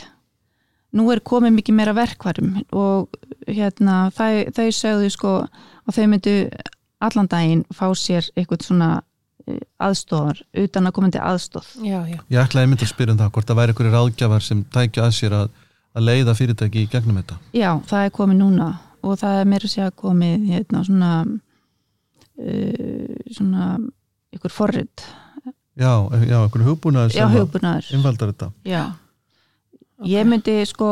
nú 0.97 1.11
er 1.13 1.21
komið 1.21 1.53
mikið 1.59 1.77
meira 1.77 1.93
verkvarum 1.97 2.55
og 2.73 3.13
hérna 3.49 4.09
þau, 4.17 4.49
þau 4.57 4.69
sögðu 4.73 5.11
sko 5.13 5.35
að 5.89 5.99
þau 5.99 6.07
myndu 6.15 6.35
allan 7.05 7.29
daginn 7.31 7.67
fá 7.77 7.87
sér 7.95 8.27
eitthvað 8.35 8.65
svona 8.67 8.89
eh, 9.47 9.61
aðstóðar 9.85 10.41
utan 10.65 10.89
að 10.89 10.95
komandi 10.97 11.21
aðstóð 11.21 11.69
Já, 11.85 12.01
já. 12.09 12.19
Ég 12.33 12.41
ætlaði 12.43 12.73
mynd 12.73 12.85
að 12.85 12.93
spyrja 12.95 13.15
um 13.15 13.21
það 13.21 13.33
hvort 13.37 13.51
það 13.53 13.61
væri 13.61 13.75
einhverju 13.75 13.93
ráðgjafar 13.95 14.47
sem 14.49 14.65
tækja 14.75 15.05
að 15.05 15.15
sér 15.21 15.37
að, 15.43 15.53
að 15.93 16.09
leiða 16.09 16.35
fyrirtæki 16.41 16.87
í 16.87 16.91
gegnum 16.91 17.21
þetta. 17.21 17.39
já, 17.53 17.71
það 17.93 18.09
er 18.09 18.17
komið 18.17 18.41
núna 18.41 18.71
og 19.05 19.21
það 19.21 19.43
er 19.43 19.53
meira 19.53 19.69
sér 19.71 19.93
komið 19.95 20.49
hérna 20.49 20.83
svona 20.89 21.13
uh, 21.29 23.08
svona 23.37 23.79
ykkur 24.37 24.51
forrið, 24.55 25.05
Já, 25.79 25.93
já, 26.27 26.39
einhverju 26.43 26.67
hugbúnaður 26.73 27.13
já, 27.15 27.21
sem 27.21 27.29
að 27.29 27.37
hugbúnaður. 27.39 27.91
innvaldar 27.95 28.33
þetta. 28.33 28.49
já. 28.67 28.83
Ég 30.07 30.27
myndi 30.31 30.53
sko 30.71 30.89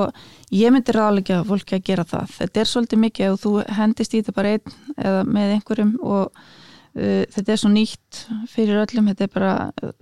ég 0.51 0.73
myndi 0.75 0.91
ráðleika 0.95 1.41
fólki 1.47 1.77
að 1.77 1.83
gera 1.87 2.05
það. 2.07 2.31
Þetta 2.41 2.61
er 2.63 2.67
svolítið 2.71 2.99
mikið 3.05 3.27
ef 3.29 3.43
þú 3.45 3.53
hendist 3.77 4.15
í 4.15 4.21
þetta 4.23 4.35
bara 4.35 4.55
einn 4.57 4.73
eða 4.99 5.21
með 5.31 5.53
einhverjum 5.57 5.93
og 6.03 6.25
uh, 6.35 7.23
þetta 7.37 7.53
er 7.55 7.61
svo 7.63 7.71
nýtt 7.71 8.23
fyrir 8.51 8.81
öllum, 8.83 9.07
þetta 9.13 9.29
er 9.29 9.31
bara 9.37 9.53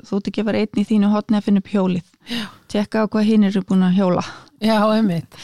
þú 0.08 0.20
ert 0.20 0.30
ekki 0.32 0.46
bara 0.48 0.62
einn 0.64 0.80
í 0.80 0.86
þínu 0.88 1.10
hotni 1.12 1.36
að 1.40 1.44
finna 1.50 1.60
upp 1.64 1.68
hjólið. 1.74 2.08
Tjekka 2.72 3.04
á 3.04 3.10
hvað 3.12 3.28
hinn 3.28 3.44
eru 3.50 3.64
búin 3.68 3.84
að 3.88 3.98
hjóla. 4.00 4.24
Já, 4.64 4.78
einmitt. 4.96 5.36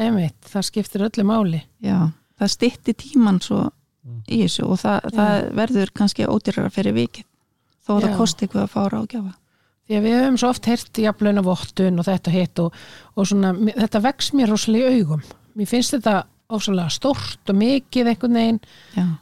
Einmitt. 0.00 0.38
Það 0.48 0.68
skiptir 0.70 1.04
öllu 1.08 1.24
máli. 1.28 1.62
já, 1.84 1.98
það 2.40 2.54
stytti 2.56 2.94
tíman 2.96 3.40
svo 3.44 3.66
í 4.28 4.40
þessu 4.42 4.64
og 4.66 4.80
það, 4.82 5.10
það 5.14 5.44
verður 5.60 5.92
kannski 6.00 6.26
ódýrara 6.26 6.72
fyrir 6.74 6.96
vikið 6.96 7.24
þó 7.86 7.92
að 7.96 8.02
það 8.08 8.16
kosti 8.18 8.46
eitthvað 8.46 8.64
að 8.66 8.74
fá 8.74 8.82
ráðgjafa 8.96 9.32
Því 9.90 9.96
að 9.98 10.04
við 10.06 10.12
höfum 10.14 10.36
svo 10.38 10.48
oft 10.54 10.66
heyrt 10.70 10.98
jafnlauna 11.02 11.42
vottun 11.42 11.98
og 11.98 12.06
þetta 12.06 12.30
hitt 12.32 12.60
og, 12.62 12.76
og 13.18 13.26
svona, 13.28 13.50
þetta 13.74 14.00
vex 14.04 14.28
mér 14.38 14.52
rosalega 14.52 14.92
í 14.94 15.00
augum. 15.02 15.24
Mér 15.58 15.68
finnst 15.68 15.96
þetta 15.96 16.12
ósvalega 16.54 16.92
stórt 16.94 17.50
og 17.50 17.58
mikið 17.58 18.10
einhvern 18.12 18.38
veginn 18.38 18.60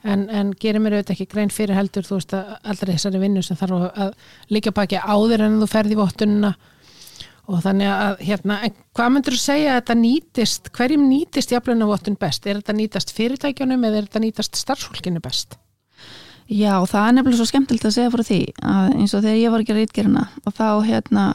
en, 0.05 0.27
en 0.29 0.53
gerir 0.61 0.83
mér 0.85 0.99
auðvitað 0.99 1.15
ekki 1.17 1.27
grein 1.33 1.51
fyrir 1.55 1.79
heldur 1.79 2.05
þú 2.07 2.19
veist 2.19 2.35
að 2.37 2.53
allra 2.61 2.91
þessari 2.93 3.23
vinnu 3.25 3.43
sem 3.47 3.57
þarf 3.57 3.89
að- 3.89 4.15
líka 4.53 4.73
baki 4.77 5.01
áður 5.01 5.47
en 5.49 5.59
þú 5.63 5.71
ferði 5.73 5.97
í 5.97 6.01
vottunina 6.03 6.53
og 7.51 7.65
þannig 7.65 7.91
að 7.91 8.21
hérna, 8.29 8.59
hvað 8.97 9.11
myndur 9.15 9.37
þú 9.37 9.41
segja 9.43 9.73
að 9.73 9.81
þetta 9.81 9.97
nýtist, 10.01 10.71
hverjum 10.77 11.09
nýtist 11.11 11.55
jafnlauna 11.55 11.89
vottun 11.91 12.19
best? 12.21 12.47
Er 12.47 12.61
þetta 12.61 12.77
nýtast 12.79 13.11
fyrirtækjunum 13.17 13.89
eða 13.89 13.99
er 14.01 14.07
þetta 14.07 14.23
nýtast 14.23 14.61
starfsfólkinu 14.61 15.23
best? 15.25 15.59
Já, 16.51 16.75
það 16.83 17.05
er 17.05 17.17
nefnilega 17.17 17.39
svo 17.39 17.49
skemmtilegt 17.51 17.87
að 17.87 17.97
segja 17.97 18.13
frá 18.15 18.23
því 18.27 18.41
að 18.67 18.95
eins 18.97 19.13
og 19.15 19.23
þegar 19.23 19.39
ég 19.39 19.53
var 19.55 19.63
að 19.63 19.69
gera 19.69 19.83
rítgerina 19.85 20.25
og 20.43 20.57
þá 20.57 20.67
hérna 20.89 21.27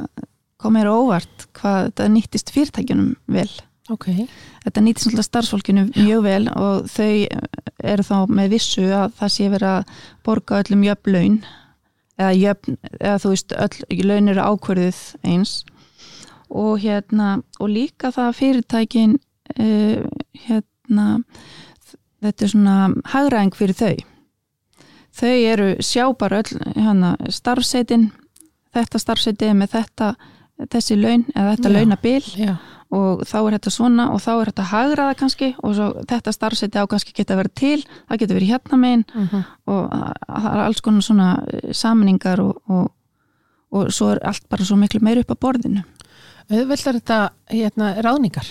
kom 0.59 0.75
mér 0.75 0.91
óvart 0.91 1.47
hvað 1.55 1.89
þetta 1.89 2.09
nýttist 2.11 2.51
fyrirtækjunum 2.55 3.13
vel. 3.31 3.49
Ok, 3.93 4.07
Þetta 4.65 4.81
nýttist 4.81 5.11
alltaf 5.11 5.27
starfsfólkinu 5.27 5.83
mjög 5.93 6.23
vel 6.25 6.47
og 6.49 6.87
þau 6.89 7.11
eru 7.85 8.05
þá 8.07 8.15
með 8.33 8.55
vissu 8.55 8.87
að 8.89 9.13
það 9.19 9.33
sé 9.35 9.49
verið 9.53 9.71
að 9.75 9.99
borga 10.25 10.61
öllum 10.63 10.85
jöfn 10.87 11.13
laun 11.13 11.35
eða 12.17 12.31
jöfn, 12.39 12.77
eða 12.97 13.19
þú 13.21 13.33
veist 13.35 13.55
öll 13.61 14.07
laun 14.09 14.31
eru 14.33 14.47
ákverðið 14.49 15.01
eins 15.29 15.53
og 16.55 16.81
hérna 16.83 17.35
og 17.59 17.71
líka 17.71 18.11
það 18.15 18.31
að 18.31 18.37
fyrirtækin 18.39 19.15
uh, 19.59 20.05
hérna 20.47 21.07
þetta 22.23 22.45
er 22.45 22.51
svona 22.51 22.75
hagræðing 23.11 23.55
fyrir 23.55 23.79
þau. 23.79 23.95
Þau 25.15 25.33
eru 25.47 25.67
sjá 25.83 26.05
bara 26.19 26.41
öll 26.43 26.63
hana, 26.75 27.15
starfseitin 27.31 28.09
þetta 28.75 28.99
starfseiti 28.99 29.51
með 29.55 29.77
þetta 29.77 30.15
þessi 30.71 30.97
laun 30.99 31.25
eða 31.35 31.53
þetta 31.55 31.69
Já. 31.69 31.75
launabil. 31.75 32.23
já, 32.39 32.53
og 32.95 33.23
þá 33.27 33.37
er 33.39 33.55
þetta 33.57 33.71
svona 33.73 34.05
og 34.13 34.21
þá 34.23 34.31
er 34.33 34.51
þetta 34.51 34.67
hagraða 34.71 35.15
kannski 35.19 35.49
og 35.59 35.73
svo 35.75 35.87
þetta 36.07 36.33
starfseti 36.35 36.79
á 36.79 36.85
kannski 36.87 37.15
geta 37.15 37.35
verið 37.39 37.55
til 37.59 37.79
það 37.85 38.21
getur 38.21 38.39
verið 38.39 38.53
hérna 38.53 38.79
megin. 38.79 39.05
Mm 39.13 39.43
og 39.65 39.89
það 40.27 40.51
er 40.51 40.63
alls 40.65 40.81
konar 40.81 41.01
svona 41.01 41.29
eh, 41.51 41.73
samningar 41.73 42.39
og, 42.39 42.55
og, 42.69 42.91
og 43.71 43.91
svo 43.91 44.11
er 44.13 44.21
allt 44.23 44.47
bara 44.49 44.65
svo 44.65 44.77
miklu 44.77 45.01
meir 45.01 45.23
upp 45.23 45.31
á 45.33 45.37
borðinu 45.41 45.83
auðvitað 46.51 46.99
þetta 46.99 47.19
hérna, 47.51 47.91
ráðningar. 48.05 48.47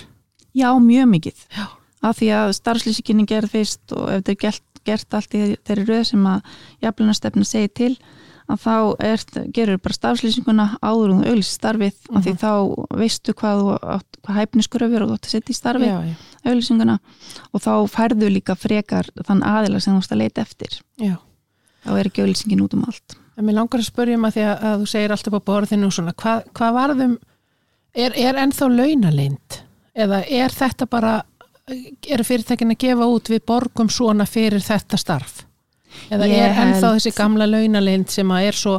Já, 0.55 0.69
mjög 0.79 1.09
mikið 1.11 1.47
Já. 1.51 1.65
af 2.05 2.19
því 2.21 2.29
að 2.39 2.53
starfslýsinginni 2.61 3.27
gerð 3.31 3.57
fyrst 3.57 3.95
og 3.97 4.11
ef 4.11 4.21
þetta 4.21 4.35
er 4.35 4.43
gert, 4.45 4.67
gert 4.85 5.17
allt 5.19 5.35
í 5.35 5.47
þeirri 5.67 5.87
röð 5.89 6.05
sem 6.13 6.29
að 6.31 6.53
jafnlunarstefna 6.85 7.49
segir 7.49 7.73
til 7.75 7.91
að 8.45 8.61
þá 8.61 8.77
er, 9.01 9.25
gerur 9.57 9.81
bara 9.81 9.97
starfslýsinguna 9.97 10.67
áður 10.85 11.15
um 11.15 11.25
auðlýsi 11.25 11.57
starfið 11.57 12.11
af 12.13 12.27
því 12.27 12.35
þá 12.43 12.53
veistu 13.01 13.35
hvað, 13.41 13.63
hvað 14.21 14.39
hæfniskuröfur 14.41 15.05
og 15.07 15.11
þú 15.11 15.17
átt 15.17 15.29
að 15.29 15.35
setja 15.35 15.55
í 15.55 15.59
starfið 15.59 15.93
auðlýsinguna 16.45 16.99
og 17.51 17.65
þá 17.65 17.73
færðu 17.89 18.31
líka 18.35 18.57
frekar 18.59 19.09
þann 19.25 19.43
aðila 19.49 19.81
sem 19.81 19.97
þú 19.97 20.05
átt 20.05 20.17
að 20.17 20.23
leita 20.23 20.45
eftir 20.45 20.77
já. 21.01 21.17
þá 21.87 21.93
er 21.97 22.11
ekki 22.11 22.27
auðlýsingin 22.27 22.67
út 22.67 22.77
um 22.77 22.85
allt 22.85 23.19
En 23.35 23.43
mér 23.43 23.57
langar 23.59 23.83
að 23.83 23.89
spyrja 23.89 24.15
um 24.15 24.27
að 24.29 24.37
því 24.37 24.43
að, 24.47 24.61
að 24.69 24.75
þú 24.83 24.89
segir 24.93 25.13
alltaf 25.15 25.35
á 25.35 25.47
borðinu 25.49 25.89
og 25.89 25.95
svona, 25.97 26.13
hvað, 26.23 26.45
hvað 26.55 26.77
varðum, 26.77 27.15
er, 27.95 28.13
er 28.17 28.39
ennþá 28.43 28.69
launalind? 28.71 29.61
Eða 29.95 30.23
er 30.27 30.51
þetta 30.55 30.87
bara, 30.91 31.15
eru 32.11 32.25
fyrirtækin 32.27 32.75
að 32.75 32.81
gefa 32.87 33.07
út 33.09 33.31
við 33.31 33.45
borgum 33.47 33.91
svona 33.93 34.27
fyrir 34.27 34.63
þetta 34.65 34.99
starf? 34.99 35.43
Eða 36.11 36.27
Ég 36.29 36.41
er 36.43 36.55
ennþá 36.59 36.81
held- 36.91 36.99
þessi 37.01 37.15
gamla 37.17 37.47
launalind 37.47 38.11
sem 38.11 38.31
að 38.35 38.49
er 38.49 38.59
svo, 38.59 38.79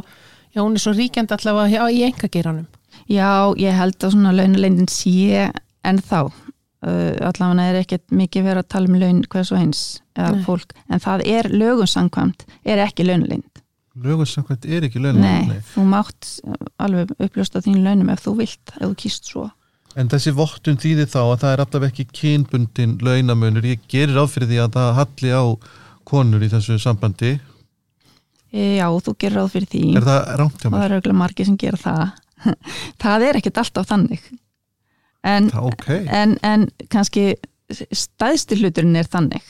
já 0.54 0.60
hún 0.62 0.76
er 0.76 0.84
svo 0.84 0.92
ríkjandi 0.92 1.32
allavega 1.38 1.88
í 1.90 2.02
engageranum? 2.10 2.66
Já, 3.08 3.54
ég 3.56 3.72
held 3.76 3.96
að 4.04 4.12
svona 4.16 4.32
launalendin 4.36 4.88
sé 4.90 5.46
en 5.86 5.98
þá 6.02 6.26
uh, 6.26 7.28
allavega 7.30 7.66
er 7.70 7.80
ekkert 7.80 8.10
mikið 8.12 8.44
verið 8.50 8.62
að 8.64 8.68
tala 8.74 8.90
um 8.90 8.98
laun 9.00 9.22
hvers 9.32 9.52
og 9.54 9.60
eins 9.62 9.82
eða 10.16 10.32
Nei. 10.36 10.42
fólk 10.46 10.72
en 10.90 11.02
það 11.04 11.24
er 11.32 11.48
lögum 11.52 11.86
samkvæmt 11.90 12.44
er 12.64 12.82
ekki 12.84 13.06
launalind 13.06 13.55
Lögursamkvæmt 14.04 14.66
er 14.68 14.84
ekki 14.88 15.00
laun. 15.00 15.20
Nei, 15.22 15.60
þú 15.72 15.84
mátt 15.88 16.28
alveg 16.82 17.14
uppljósta 17.16 17.62
þín 17.64 17.80
launum 17.86 18.10
ef 18.12 18.24
þú 18.26 18.34
vilt, 18.42 18.74
ef 18.76 18.82
þú 18.84 18.94
kýst 19.04 19.30
svo 19.32 19.46
En 19.96 20.10
þessi 20.12 20.34
vottun 20.36 20.76
þýðir 20.76 21.06
þá 21.08 21.20
að 21.22 21.38
það 21.40 21.52
er 21.54 21.60
alltaf 21.64 21.84
ekki 21.86 22.04
kynbundin 22.12 22.98
launamunur. 23.00 23.64
Ég 23.64 23.86
gerir 23.88 24.12
ráð 24.18 24.34
fyrir 24.34 24.50
því 24.50 24.58
að 24.66 24.74
það 24.76 24.90
halli 24.98 25.30
á 25.32 25.44
konur 26.04 26.42
í 26.44 26.50
þessu 26.52 26.76
sambandi. 26.82 27.30
e, 28.52 28.76
Já, 28.76 28.86
þú 28.92 29.14
gerir 29.16 29.38
ráð 29.40 29.48
fyrir 29.54 29.70
því 29.72 29.80
Er 29.96 30.04
það 30.04 30.20
rámt 30.42 30.60
hjá 30.60 30.66
og 30.68 30.72
það 30.72 30.76
mér? 30.76 30.84
eru 30.90 30.98
auðvitað 30.98 31.16
margir 31.22 31.48
sem 31.48 31.56
gera 31.56 31.80
það 31.80 32.04
það 33.02 33.24
er 33.30 33.38
ekkert 33.40 33.58
alltaf 33.64 33.88
þannig 33.88 34.26
en, 35.24 35.48
Það, 35.50 35.64
ok, 35.72 35.86
en, 36.20 36.36
en 36.44 36.68
kannski 36.92 37.24
stæðsti 37.96 38.60
hluturinn 38.60 39.00
er 39.00 39.08
þannig 39.10 39.42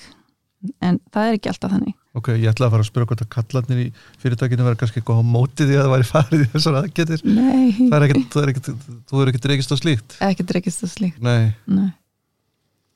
en 0.80 1.00
það 1.12 1.26
er 1.32 1.36
ekki 1.40 1.50
alltaf 1.50 1.74
þannig 1.74 1.96
ok, 2.16 2.32
ég 2.34 2.50
ætla 2.50 2.68
að 2.68 2.74
fara 2.74 2.84
að 2.84 2.90
spyrja 2.90 3.08
hvort 3.10 3.24
að 3.24 3.30
kallarnir 3.36 3.80
í 3.82 3.86
fyrirtækinu 4.22 4.66
verða 4.66 4.80
kannski 4.82 5.00
eitthvað 5.02 5.22
á 5.22 5.24
móti 5.36 5.66
því 5.66 5.78
að 5.78 5.82
það 5.86 5.94
væri 5.94 6.08
farið 6.10 6.44
í 6.44 6.50
þessar 6.54 6.78
aðgetir 6.80 7.24
Nei, 7.28 7.64
það 7.78 7.96
er 7.98 8.06
ekkert, 8.06 8.28
það 8.34 8.42
er 8.42 8.52
ekkert, 8.52 8.70
þú 9.10 9.22
er 9.22 9.32
ekkert 9.32 9.48
reykist 9.52 9.74
á 9.74 9.76
slíkt? 9.80 10.20
Ekkert 10.26 10.54
rekist 10.56 10.84
það 10.84 10.94
slíkt. 10.94 11.18
Nei, 11.26 11.50
Nei. 11.68 11.90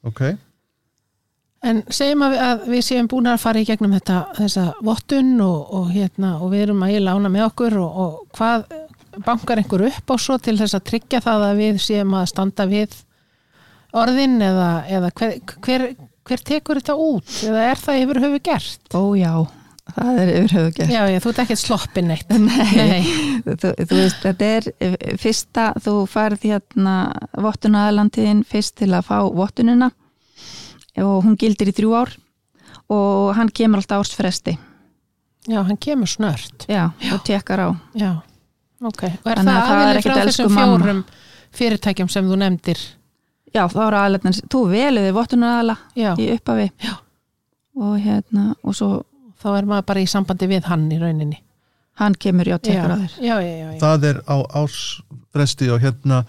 ok. 0.09 0.23
En 1.61 1.83
segjum 1.93 2.23
að 2.25 2.33
við, 2.33 2.43
að 2.47 2.63
við 2.73 2.85
séum 2.87 3.09
búin 3.13 3.29
að 3.29 3.43
fara 3.43 3.61
í 3.61 3.67
gegnum 3.69 3.93
þetta, 3.93 4.21
þessa 4.39 4.63
vottun 4.81 5.35
og, 5.45 5.59
og, 5.77 5.91
hérna, 5.93 6.39
og 6.41 6.55
við 6.55 6.65
erum 6.65 6.87
að 6.87 6.95
ég 6.95 7.05
lána 7.05 7.33
með 7.33 7.51
okkur 7.51 7.77
og, 7.83 7.99
og 8.05 8.39
hvað 8.39 8.65
bankar 9.27 9.61
einhver 9.61 9.85
upp 9.91 10.13
á 10.13 10.17
svo 10.17 10.39
til 10.41 10.57
þess 10.57 10.79
að 10.79 10.87
tryggja 10.89 11.21
það 11.25 11.47
að 11.51 11.61
við 11.61 11.81
séum 11.85 12.15
að 12.17 12.31
standa 12.31 12.67
við 12.71 12.97
orðin 14.01 14.39
eða, 14.47 14.71
eða 14.89 15.11
hver, 15.19 15.37
hver, 15.67 15.87
hver 16.29 16.43
tekur 16.47 16.81
þetta 16.81 16.97
út 17.01 17.33
eða 17.49 17.65
er 17.71 17.81
það 17.81 18.03
yfir 18.05 18.21
höfu 18.25 18.41
gert? 18.51 18.85
Ó 18.95 19.03
já, 19.19 19.33
það 19.97 20.21
er 20.23 20.33
yfir 20.37 20.55
höfu 20.59 20.73
gert 20.77 20.93
Já, 20.95 21.01
já, 21.11 21.19
þú 21.25 21.33
ert 21.33 21.43
ekkert 21.45 21.63
sloppin 21.63 22.11
neitt. 22.11 22.35
Nei, 22.81 23.03
þú, 23.47 23.73
þú 23.81 23.99
veist, 24.01 24.21
þetta 24.25 24.51
er 24.59 24.69
eh, 24.87 24.97
fyrsta, 25.21 25.67
þú 25.83 25.95
færð 26.11 26.47
hérna 26.51 26.97
vottunaðalandiðin 27.47 28.45
fyrst 28.49 28.77
til 28.83 28.93
að 28.95 29.07
fá 29.11 29.17
vottunina 29.41 29.91
og 31.01 31.23
hún 31.25 31.39
gildir 31.41 31.71
í 31.71 31.77
þrjú 31.77 31.95
ár 31.97 32.17
og 32.91 33.31
hann 33.39 33.51
kemur 33.55 33.81
alltaf 33.81 34.03
ársfresti 34.05 34.57
Já, 35.49 35.63
hann 35.65 35.79
kemur 35.81 36.11
snört. 36.11 36.67
já, 36.69 36.91
og 37.15 37.23
tekkar 37.25 37.63
á 37.65 37.69
Já, 37.97 38.11
ok. 38.85 39.03
Og 39.25 39.31
er 39.33 39.41
Þannig 39.41 39.55
það 39.55 39.61
að 39.61 39.69
það 39.71 39.85
aðeins 39.87 40.05
frá 40.05 40.17
þessum 40.21 40.57
fjórum 40.59 41.05
fyrirtækjum 41.57 42.11
sem 42.13 42.29
þú 42.29 42.37
nefndir? 42.43 42.83
Já, 43.55 43.63
þá 43.73 43.79
er 43.87 43.97
aðalegna, 44.01 44.33
þú 44.53 44.61
veluði 44.71 45.13
vottunaðala 45.17 45.77
Já, 45.99 46.11
í 46.19 46.31
upphafi 46.37 46.67
Já. 46.85 46.95
og 47.81 47.95
hérna, 48.05 48.51
og 48.63 48.77
svo 48.77 48.91
þá 49.41 49.49
er 49.57 49.69
maður 49.71 49.87
bara 49.91 50.03
í 50.05 50.09
sambandi 50.11 50.49
við 50.51 50.67
hann 50.69 50.89
í 50.93 50.99
rauninni. 51.01 51.39
hann 52.01 52.15
kemur, 52.17 52.49
já, 52.49 52.57
tekkar 52.59 52.95
á 52.95 52.97
þér. 53.03 53.79
Það 53.81 54.05
er 54.09 54.21
á 54.25 54.37
ársfresti 54.63 55.71
og 55.73 55.81
hérna 55.83 56.23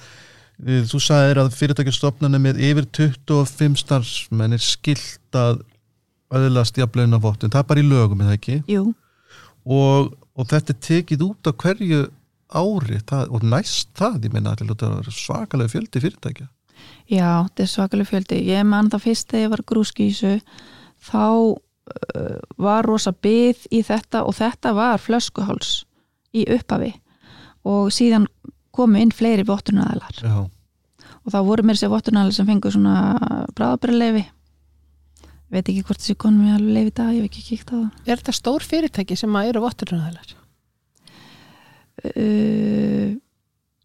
eh, 0.65 0.81
þú 0.87 0.99
sagðir 0.99 1.39
að 1.43 1.53
fyrirtækjastofnana 1.59 2.39
með 2.43 2.59
yfir 2.59 2.87
25 2.97 3.77
starfsmenn 3.79 4.57
er 4.57 4.63
skilt 4.63 5.37
að 5.37 5.61
öðlast 6.31 6.77
jafnlauna 6.79 7.19
vottun, 7.23 7.51
það 7.51 7.63
er 7.63 7.69
bara 7.69 7.83
í 7.83 7.87
lögum 7.87 8.23
eða 8.23 8.35
ekki? 8.39 8.57
Jú, 8.71 8.93
og, 9.67 10.11
og 10.35 10.49
þetta 10.51 10.73
er 10.73 10.81
tekið 10.87 11.25
út 11.27 11.47
á 11.47 11.51
hverju 11.51 12.01
ári? 12.51 12.99
Það, 13.07 13.31
og 13.31 13.43
næst 13.47 13.91
það, 13.99 14.25
ég 14.27 14.35
meina 14.35 14.53
að 14.55 14.65
þetta 14.71 14.91
er 14.99 15.11
svakalega 15.15 15.71
fjöldi 15.71 16.03
fyrirtækja 16.03 16.47
já, 17.09 17.43
þetta 17.47 17.63
er 17.63 17.71
svakalega 17.71 18.11
fjöldi. 18.11 18.39
Ég 18.49 18.65
man 18.67 18.89
það 18.91 19.05
fyrst 19.07 19.29
þegar 19.31 19.43
ég 19.43 19.53
var 19.53 19.63
grúskísu 19.71 20.33
þá 21.01 21.25
uh, 21.27 22.39
var 22.61 22.87
rosa 22.87 23.13
byð 23.13 23.67
í 23.71 23.83
þetta 23.87 24.25
og 24.27 24.37
þetta 24.39 24.73
var 24.77 25.01
flöskuháls 25.01 25.81
í 26.31 26.45
upphafi 26.55 26.93
og 27.67 27.91
síðan 27.93 28.27
komu 28.73 29.01
inn 29.01 29.11
fleiri 29.13 29.43
vottunaðalar 29.45 30.21
Já, 30.23 30.35
og 30.47 31.33
þá 31.33 31.39
voru 31.45 31.65
mér 31.67 31.77
sér 31.77 31.91
vottunaðalar 31.91 32.37
sem 32.37 32.47
fengu 32.47 32.71
svona 32.71 32.93
bráðabræðleifi 33.57 34.23
veit 35.51 35.65
ekki 35.67 35.83
hvort 35.83 35.99
þessi 35.99 36.15
konum 36.15 36.47
við 36.47 36.55
alveg 36.55 36.77
leifi 36.77 36.93
í 36.93 36.95
dag, 36.95 37.09
ég 37.11 37.25
hef 37.25 37.27
ekki 37.27 37.41
kíkt 37.49 37.73
á 37.73 37.75
það. 37.75 37.87
Er 38.07 38.21
þetta 38.21 38.37
stór 38.37 38.63
fyrirtæki 38.63 39.17
sem 39.19 39.35
að 39.35 39.49
eru 39.51 39.65
votturnaðalar? 39.65 40.37
uh, 42.09 43.13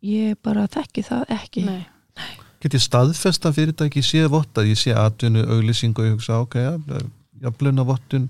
ég 0.06 0.40
bara 0.44 0.66
þekki 0.70 1.04
það 1.06 1.32
ekki. 1.36 1.64
Nei. 1.66 1.84
Get 2.62 2.74
ég 2.76 2.82
staðfesta 2.82 3.52
fyrirtæki 3.52 4.02
sé 4.04 4.24
vottað, 4.32 4.72
ég 4.72 4.80
sé 4.80 4.94
atvinnu, 4.96 5.44
auglýsingu 5.56 6.02
og 6.02 6.08
ég 6.08 6.16
hugsa, 6.16 6.40
ok, 6.44 6.58
ja, 6.60 6.74
jafnlauna 7.42 7.84
vottun 7.86 8.28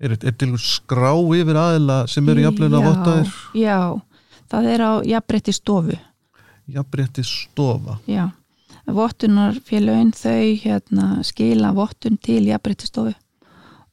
er, 0.00 0.16
er 0.16 0.36
til 0.38 0.56
skrá 0.62 1.12
yfir 1.14 1.58
aðila 1.58 2.02
sem 2.10 2.28
eru 2.28 2.46
jafnlauna 2.46 2.80
Já, 2.80 2.88
vottaðir 2.88 3.32
já, 3.58 3.78
það 4.52 4.70
er 4.72 4.84
á 4.84 4.92
jafnbreytti 5.12 5.56
stofu 5.56 5.98
jafnrétti 6.68 7.24
stofa 7.24 7.98
Já, 8.08 8.28
vottunarfélögin 8.86 10.12
þau 10.16 10.56
hérna, 10.62 11.08
skila 11.26 11.72
vottun 11.76 12.18
til 12.22 12.48
jafnbreytistofu 12.48 13.14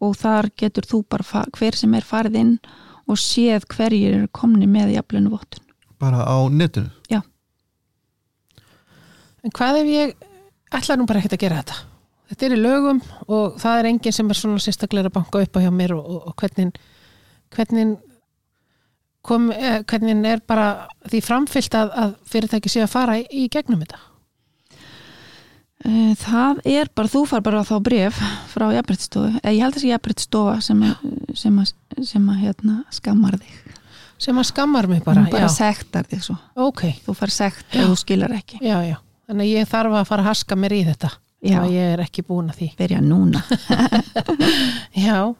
og 0.03 0.17
þar 0.19 0.51
getur 0.59 0.87
þú 0.89 1.03
bara 1.09 1.45
hver 1.55 1.77
sem 1.77 1.93
er 1.95 2.05
farið 2.05 2.41
inn 2.41 2.57
og 3.05 3.19
séð 3.21 3.67
hverjir 3.71 4.19
eru 4.19 4.31
komni 4.33 4.67
með 4.67 4.95
jafnlönu 4.97 5.31
vottun. 5.31 5.63
bara 5.99 6.25
á 6.27 6.37
netinu 6.49 6.91
En 9.45 9.53
hvað 9.53 9.81
ef 9.83 9.91
ég 9.91 10.15
ætla 10.75 10.97
nú 10.97 11.05
bara 11.09 11.21
ekkert 11.21 11.37
að 11.37 11.43
gera 11.45 11.59
þetta? 11.61 11.75
Þetta 12.31 12.45
er 12.47 12.55
í 12.55 12.61
lögum 12.63 12.99
og 13.29 13.59
það 13.61 13.79
er 13.83 13.87
enginn 13.91 14.15
sem 14.17 14.29
er 14.33 14.39
svona 14.39 14.61
sérstaklega 14.63 15.11
að 15.11 15.15
banka 15.19 15.43
upp 15.45 15.57
á 15.57 15.59
hjá 15.61 15.69
mér 15.71 15.93
og, 15.93 16.07
og, 16.09 16.23
og 16.31 16.35
hvernig, 16.41 16.71
hvernig, 17.53 17.91
kom, 19.25 19.51
eh, 19.53 19.83
hvernig 19.85 20.25
er 20.31 20.41
bara 20.49 20.65
því 21.05 21.21
framfyllt 21.27 21.77
að, 21.77 21.93
að 22.01 22.15
fyrirtæki 22.33 22.73
sé 22.73 22.81
að 22.81 22.91
fara 22.95 23.19
í, 23.21 23.27
í 23.29 23.45
gegnum 23.53 23.83
þetta? 23.85 24.01
Eh, 25.85 26.15
Það 26.17 26.63
er 26.65 26.89
bara, 26.97 27.11
þú 27.13 27.21
far 27.29 27.43
bara 27.45 27.61
þá 27.67 27.75
bref 27.85 28.17
frá 28.49 28.65
jafnbreytistofu, 28.73 29.35
eða 29.43 29.53
ég 29.53 29.61
held 29.61 29.75
að 29.75 29.77
þessi 29.77 29.91
jafnbreytistofa 29.93 30.57
sem, 30.65 30.81
að- 30.89 31.37
sem, 31.37 31.59
að, 31.61 31.73
sem 32.09 32.29
að 32.33 32.41
hérna, 32.41 32.79
skammar 32.95 33.37
þig, 33.41 33.61
Sem 34.17 34.37
að 34.39 34.45
skammar 34.47 34.87
mig 34.87 35.01
bara, 35.03 35.25
bara 35.29 35.45
já, 35.49 35.51
sektar 35.51 36.05
þig 36.09 36.21
svo, 36.23 36.37
ok, 36.55 36.85
þú 37.05 37.13
far 37.19 37.33
sekt 37.35 37.75
ef 37.75 37.83
þú 37.91 37.97
skilar 37.99 38.31
ekki. 38.37 38.61
já, 38.63 38.77
já. 38.87 38.95
Þannig 39.25 39.45
að 39.47 39.53
ég 39.55 39.69
þarf 39.71 39.97
að 39.99 40.07
fara 40.11 40.25
að 40.25 40.29
haska 40.31 40.57
mér 40.59 40.75
í 40.77 40.83
þetta. 40.85 41.11
Já. 41.45 41.59
að 41.61 41.73
ég 41.75 41.91
er 41.93 42.01
ekki 42.01 42.23
búin 42.25 42.47
að 42.49 42.61
því. 42.61 42.69
Byrja 42.79 43.01
núna. 43.05 43.41
Já, 45.07 45.35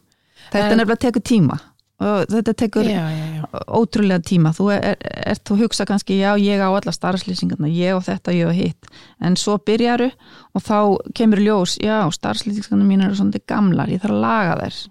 Þetta 0.52 0.68
En- 0.70 0.78
nefnilega 0.78 1.02
tekur 1.08 1.24
tíma 1.26 1.58
og 2.04 2.26
þetta 2.28 2.54
tekur 2.60 2.88
já, 2.92 3.04
já, 3.08 3.46
ótrúlega 3.72 4.20
tíma 4.28 4.52
þú 4.56 4.66
er, 4.76 4.98
er, 5.00 5.38
þú 5.48 5.56
hugsa 5.62 5.86
kannski 5.88 6.18
já 6.20 6.34
ég 6.36 6.60
á 6.60 6.68
alla 6.68 6.92
starfslýsingarna, 6.92 7.70
ég 7.72 7.96
á 7.96 8.00
þetta, 8.04 8.34
ég 8.36 8.52
á 8.52 8.54
hitt 8.54 8.90
en 9.24 9.38
svo 9.40 9.56
byrjaru 9.64 10.10
og 10.12 10.66
þá 10.66 10.80
kemur 11.16 11.40
ljós, 11.40 11.78
já 11.80 12.04
starfslýsingarna 12.12 12.84
mín 12.84 13.06
eru 13.06 13.16
svolítið 13.16 13.46
gamlar, 13.48 13.88
ég 13.96 14.04
þarf 14.04 14.12
að 14.18 14.26
laga 14.26 14.58
þær 14.60 14.82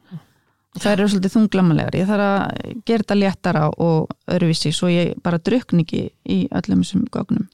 og 0.75 0.81
þær 0.81 0.95
eru 0.97 1.11
svolítið 1.13 1.37
þunglamalegar 1.37 1.99
ég 2.01 2.09
þarf 2.09 2.31
að 2.31 2.81
gera 2.89 3.05
þetta 3.05 3.21
léttara 3.21 3.67
og 3.85 4.17
öruvísi 4.39 4.73
svo 4.73 4.89
ég 4.89 5.13
bara 5.23 5.39
drukni 5.45 5.85
ekki 5.85 6.03
í 6.25 6.41
öllum 6.57 6.87
þessum 6.87 7.05
gögnum 7.13 7.45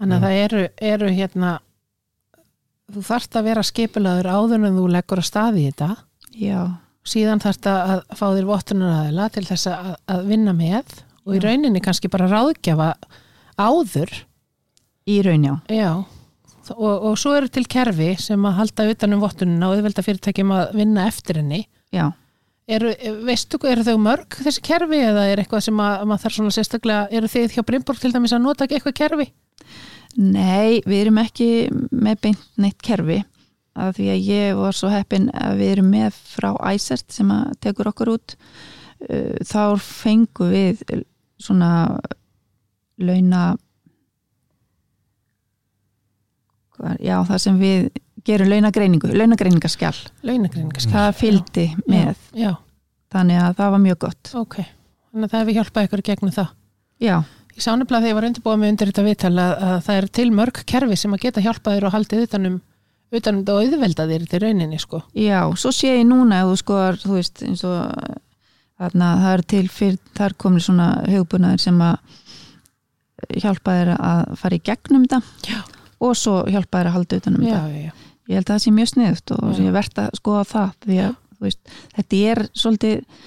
Þannig 0.00 0.16
að 0.16 0.24
það 0.24 0.38
eru, 0.44 0.60
eru 0.90 1.10
hérna, 1.12 1.50
þú 2.90 3.02
þarft 3.10 3.36
að 3.36 3.48
vera 3.50 3.64
skipulaður 3.68 4.30
áður 4.32 4.64
en 4.64 4.78
þú 4.78 4.86
leggur 4.96 5.20
að 5.20 5.28
staði 5.28 5.66
þetta. 5.68 5.90
já, 6.34 6.60
Síðan 7.10 7.40
þarft 7.40 7.66
að 7.70 8.00
fá 8.12 8.26
þér 8.28 8.48
vottunaraðila 8.48 9.28
til 9.34 9.44
þess 9.48 9.68
að, 9.72 9.92
að 10.14 10.24
vinna 10.30 10.54
með 10.56 10.96
og 11.24 11.36
í 11.36 11.42
rauninni 11.42 11.82
kannski 11.84 12.10
bara 12.12 12.28
ráðgjafa 12.30 12.94
áður. 13.60 14.12
í 15.08 15.20
raun 15.24 15.44
já 15.68 15.90
og, 16.76 17.04
og 17.10 17.18
svo 17.18 17.34
eru 17.38 17.50
til 17.50 17.66
kerfi 17.70 18.14
sem 18.20 18.44
að 18.46 18.58
halda 18.60 18.88
utan 18.92 19.16
um 19.16 19.22
vottunina 19.22 19.68
og 19.68 19.78
auðvelda 19.78 20.04
fyrirtækjum 20.06 20.52
að 20.54 20.74
vinna 20.78 21.06
eftir 21.10 21.40
henni. 21.40 21.64
Eru, 22.70 22.92
veistu, 23.26 23.58
eru 23.66 23.82
þau 23.86 23.96
mörg 23.98 24.36
þessi 24.44 24.62
kerfi 24.62 25.00
eða 25.02 25.26
er 25.32 25.42
eitthvað 25.42 25.64
sem 25.66 25.80
að, 25.82 25.94
að 25.98 26.10
maður 26.10 26.24
þarf 26.24 26.36
svona 26.36 26.54
sérstaklega, 26.54 27.08
eru 27.18 27.30
þið 27.32 27.56
hjá 27.56 27.64
Brimborg 27.66 28.02
til 28.02 28.12
dæmis 28.14 28.34
að 28.36 28.44
nota 28.44 28.66
ekki 28.66 28.78
eitthvað 28.78 28.98
kerfi? 29.00 29.26
Nei, 30.16 30.80
við 30.86 31.00
erum 31.04 31.18
ekki 31.22 31.48
með 31.92 32.20
beint 32.26 32.46
neitt 32.58 32.80
kerfi 32.82 33.20
af 33.80 33.94
því 33.96 34.08
að 34.12 34.24
ég 34.26 34.56
var 34.58 34.74
svo 34.76 34.90
heppin 34.90 35.28
að 35.30 35.56
við 35.60 35.70
erum 35.76 35.90
með 35.94 36.16
frá 36.34 36.50
Æsert 36.72 37.12
sem 37.14 37.30
að 37.30 37.54
tekur 37.60 37.92
okkur 37.94 38.14
út 38.18 38.36
Uh, 39.00 39.32
þá 39.48 39.78
fengu 39.80 40.44
við 40.50 40.80
svona 41.40 41.70
launa 43.00 43.54
já 47.00 47.14
það 47.28 47.38
sem 47.40 47.56
við 47.60 47.86
gerum 48.28 48.50
launagreiningu, 48.52 49.08
launagreiningaskjall 49.16 49.96
Launagreiningaskjal. 50.28 50.92
það 50.92 51.16
fylgdi 51.16 51.64
með, 51.88 52.20
Já, 52.36 52.42
já, 52.44 52.52
þannig 53.16 53.40
að 53.40 53.56
það 53.62 53.72
var 53.74 53.82
mjög 53.86 53.98
gott 54.04 54.32
ok. 54.42 54.56
Þannig 55.10 55.24
að 55.26 55.32
það 55.32 55.40
hefur 55.42 55.56
hjálpað 55.58 55.88
ykkur 55.88 56.02
gegnum 56.10 56.34
það. 56.36 56.52
já, 57.00 57.16
Ég 57.56 57.64
sá 57.64 57.70
nefnilega 57.74 58.00
þegar 58.04 58.10
ég 58.10 58.18
var 58.18 58.26
undirbúið 58.28 58.58
með 58.62 58.72
undir 58.74 58.90
þetta 58.90 59.06
viðtal 59.06 59.32
að, 59.34 59.52
að 59.66 59.76
það 59.86 60.00
er 60.00 60.08
til 60.18 60.26
mörg 60.34 60.62
kerfi 60.70 60.98
sem 61.00 61.14
að 61.16 61.22
geta 61.24 61.44
hjálpað 61.44 61.76
þér 61.76 61.86
og 61.88 61.94
haldið 61.96 62.24
utanum, 62.26 62.56
utanum 63.10 63.42
þetta 63.42 63.56
og 63.56 63.64
auðvelda 63.64 64.06
þér 64.10 64.26
til 64.30 64.42
rauninni, 64.44 64.80
sko. 64.80 65.02
já, 65.18 65.40
svo 65.58 65.72
sé 65.74 65.94
ég 65.98 66.06
núna 66.08 66.42
ef 66.44 66.52
þú 66.52 66.58
skoðar, 66.62 67.00
þú 67.02 67.16
veist 67.18 67.42
eins 67.46 67.64
og 67.66 67.80
þarna, 68.80 69.10
það 69.24 69.34
er 69.34 69.44
til 69.52 69.64
fyrir, 69.68 69.98
það 70.16 70.28
er 70.28 70.36
komin 70.44 70.64
svona 70.64 70.88
hugbúnaður 71.10 71.64
sem 71.66 71.82
að 71.84 72.18
hjálpa 73.40 73.76
þér 73.76 73.90
að 73.96 74.22
fara 74.40 74.56
í 74.56 74.62
gegnum 74.64 75.06
þetta 75.06 75.50
Já. 75.50 75.58
og 76.00 76.14
svo 76.18 76.36
hjálpa 76.48 76.80
þér 76.80 76.90
að 76.90 76.96
halda 76.96 77.18
utanum 77.20 77.44
Já, 77.44 77.56
þetta 77.56 77.82
já, 77.82 77.90
ég 78.30 78.38
held 78.38 78.46
að 78.46 78.54
það 78.54 78.62
sé 78.64 78.72
mjög 78.76 78.90
sniðut 78.94 79.34
og 79.36 79.60
ég 79.60 79.76
verð 79.76 80.00
að 80.04 80.14
skoða 80.20 80.46
það 80.54 80.72
því 80.86 81.00
að 81.04 81.12
veist, 81.40 81.74
þetta 81.96 82.22
er 82.32 82.42
svolítið 82.52 83.26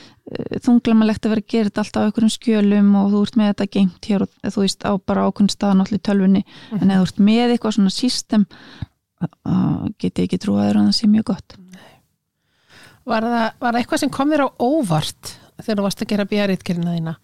þunglamalegt 0.63 1.25
að 1.25 1.33
vera 1.33 1.43
að 1.43 1.51
gera 1.51 1.69
þetta 1.69 1.81
alltaf 1.83 1.99
á 1.99 2.05
einhverjum 2.07 2.31
skjölum 2.31 2.93
og 2.95 3.09
þú 3.11 3.23
ert 3.25 3.37
með 3.39 3.49
þetta 3.51 3.67
gengt 3.75 4.07
hér 4.07 4.23
og 4.23 4.53
þú 4.55 4.63
veist 4.63 4.85
á 4.87 4.91
bara 4.95 5.25
ákveðin 5.27 5.51
stað 5.51 5.75
náttúrulega 5.79 5.99
í 5.99 6.07
tölvunni. 6.07 6.43
En 6.79 6.93
ef 6.93 7.01
þú 7.01 7.07
ert 7.09 7.19
með 7.27 7.53
eitthvað 7.55 7.75
svona 7.77 7.93
system 7.93 8.45
uh, 9.27 9.83
geti 9.99 10.23
ekki 10.23 10.39
trúið 10.39 10.69
að 10.69 10.79
það 10.79 10.95
sé 10.95 11.11
mjög 11.11 11.27
gott. 11.33 11.57
Var 13.03 13.27
það, 13.27 13.45
var 13.59 13.75
það 13.75 13.81
eitthvað 13.81 14.03
sem 14.05 14.13
kom 14.15 14.31
þér 14.31 14.45
á 14.47 14.49
óvart 14.63 15.35
þegar 15.59 15.81
þú 15.81 15.87
varst 15.89 16.05
að 16.05 16.11
gera 16.13 16.29
björritkerina 16.31 16.95
þína? 16.95 17.17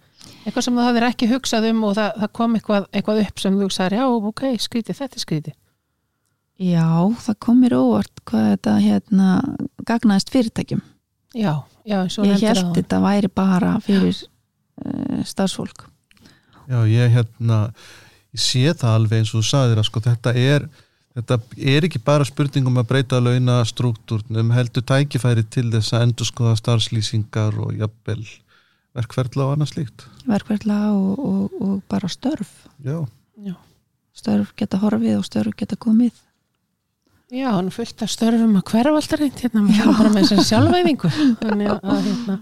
Eitthvað 0.43 0.65
sem 0.65 0.75
þú 0.75 0.83
hafðir 0.89 1.07
ekki 1.07 1.31
hugsað 1.31 1.69
um 1.71 1.81
og 1.87 1.95
það, 1.95 2.19
það 2.19 2.35
kom 2.35 2.59
eitthvað, 2.59 2.91
eitthvað 2.91 3.23
upp 3.23 3.39
sem 3.39 3.55
þú 3.55 3.63
hugsaðir, 3.63 3.95
já, 3.95 4.05
ok, 4.29 4.45
skrítið, 4.59 4.99
þetta 4.99 5.15
er 5.15 5.23
skrítið. 5.23 5.57
Já, 6.59 6.87
það 7.23 7.39
kom 7.47 7.63
mér 7.63 7.79
óvart 7.79 8.23
hvað 8.27 8.49
þetta 8.49 8.73
hérna 8.83 9.27
gagnaðist 9.87 10.33
fyrirtækjum 10.35 10.83
Já, 11.37 11.53
já, 11.85 11.99
ég 12.25 12.41
held 12.41 12.75
þetta 12.75 12.99
væri 13.03 13.29
bara 13.29 13.75
fyrir 13.85 14.15
uh, 14.17 15.21
starfsfólk. 15.27 15.85
Já, 16.69 16.81
ég 16.89 17.13
hérna 17.13 17.59
ég 18.33 18.41
sé 18.41 18.73
það 18.73 18.95
alveg 18.95 19.21
eins 19.21 19.33
og 19.33 19.41
þú 19.43 19.49
sagðir 19.49 19.81
að 19.81 19.87
sko 19.89 20.01
þetta 20.05 20.33
er, 20.37 20.67
þetta 21.17 21.39
er 21.75 21.87
ekki 21.87 22.01
bara 22.05 22.25
spurningum 22.25 22.81
að 22.81 22.89
breyta 22.91 23.21
launa 23.21 23.59
struktúrnum, 23.65 24.53
heldur 24.57 24.85
tækifæri 24.89 25.45
til 25.49 25.67
þess 25.73 25.93
að 25.93 26.07
endur 26.07 26.29
skoða 26.29 26.55
starfslýsingar 26.61 27.57
og 27.61 27.77
jafnvel 27.77 28.23
verkferðla 28.97 29.45
og 29.45 29.55
annað 29.55 29.73
slíkt. 29.73 30.05
verkverðla 30.29 30.79
og, 30.95 31.21
og, 31.29 31.59
og 31.61 31.75
bara 31.89 32.09
störf. 32.09 32.49
Já, 32.85 33.05
Já, 33.39 33.55
störf 34.17 34.55
geta 34.57 34.81
horfið 34.81 35.19
og 35.21 35.29
störf 35.29 35.53
geta 35.57 35.77
komið 35.79 36.17
já, 37.31 37.47
hann 37.53 37.71
fullt 37.73 38.01
af 38.05 38.09
störfum 38.13 38.55
að 38.59 38.65
hverfa 38.73 38.95
alltaf 38.99 39.19
reynd 39.21 39.41
hérna, 39.43 39.65
bara 39.97 40.11
með 40.13 40.23
þessari 40.27 40.47
sjálfæðingu. 40.49 41.11
Þannig 41.43 41.73
að, 41.75 41.99
hérna, 42.07 42.37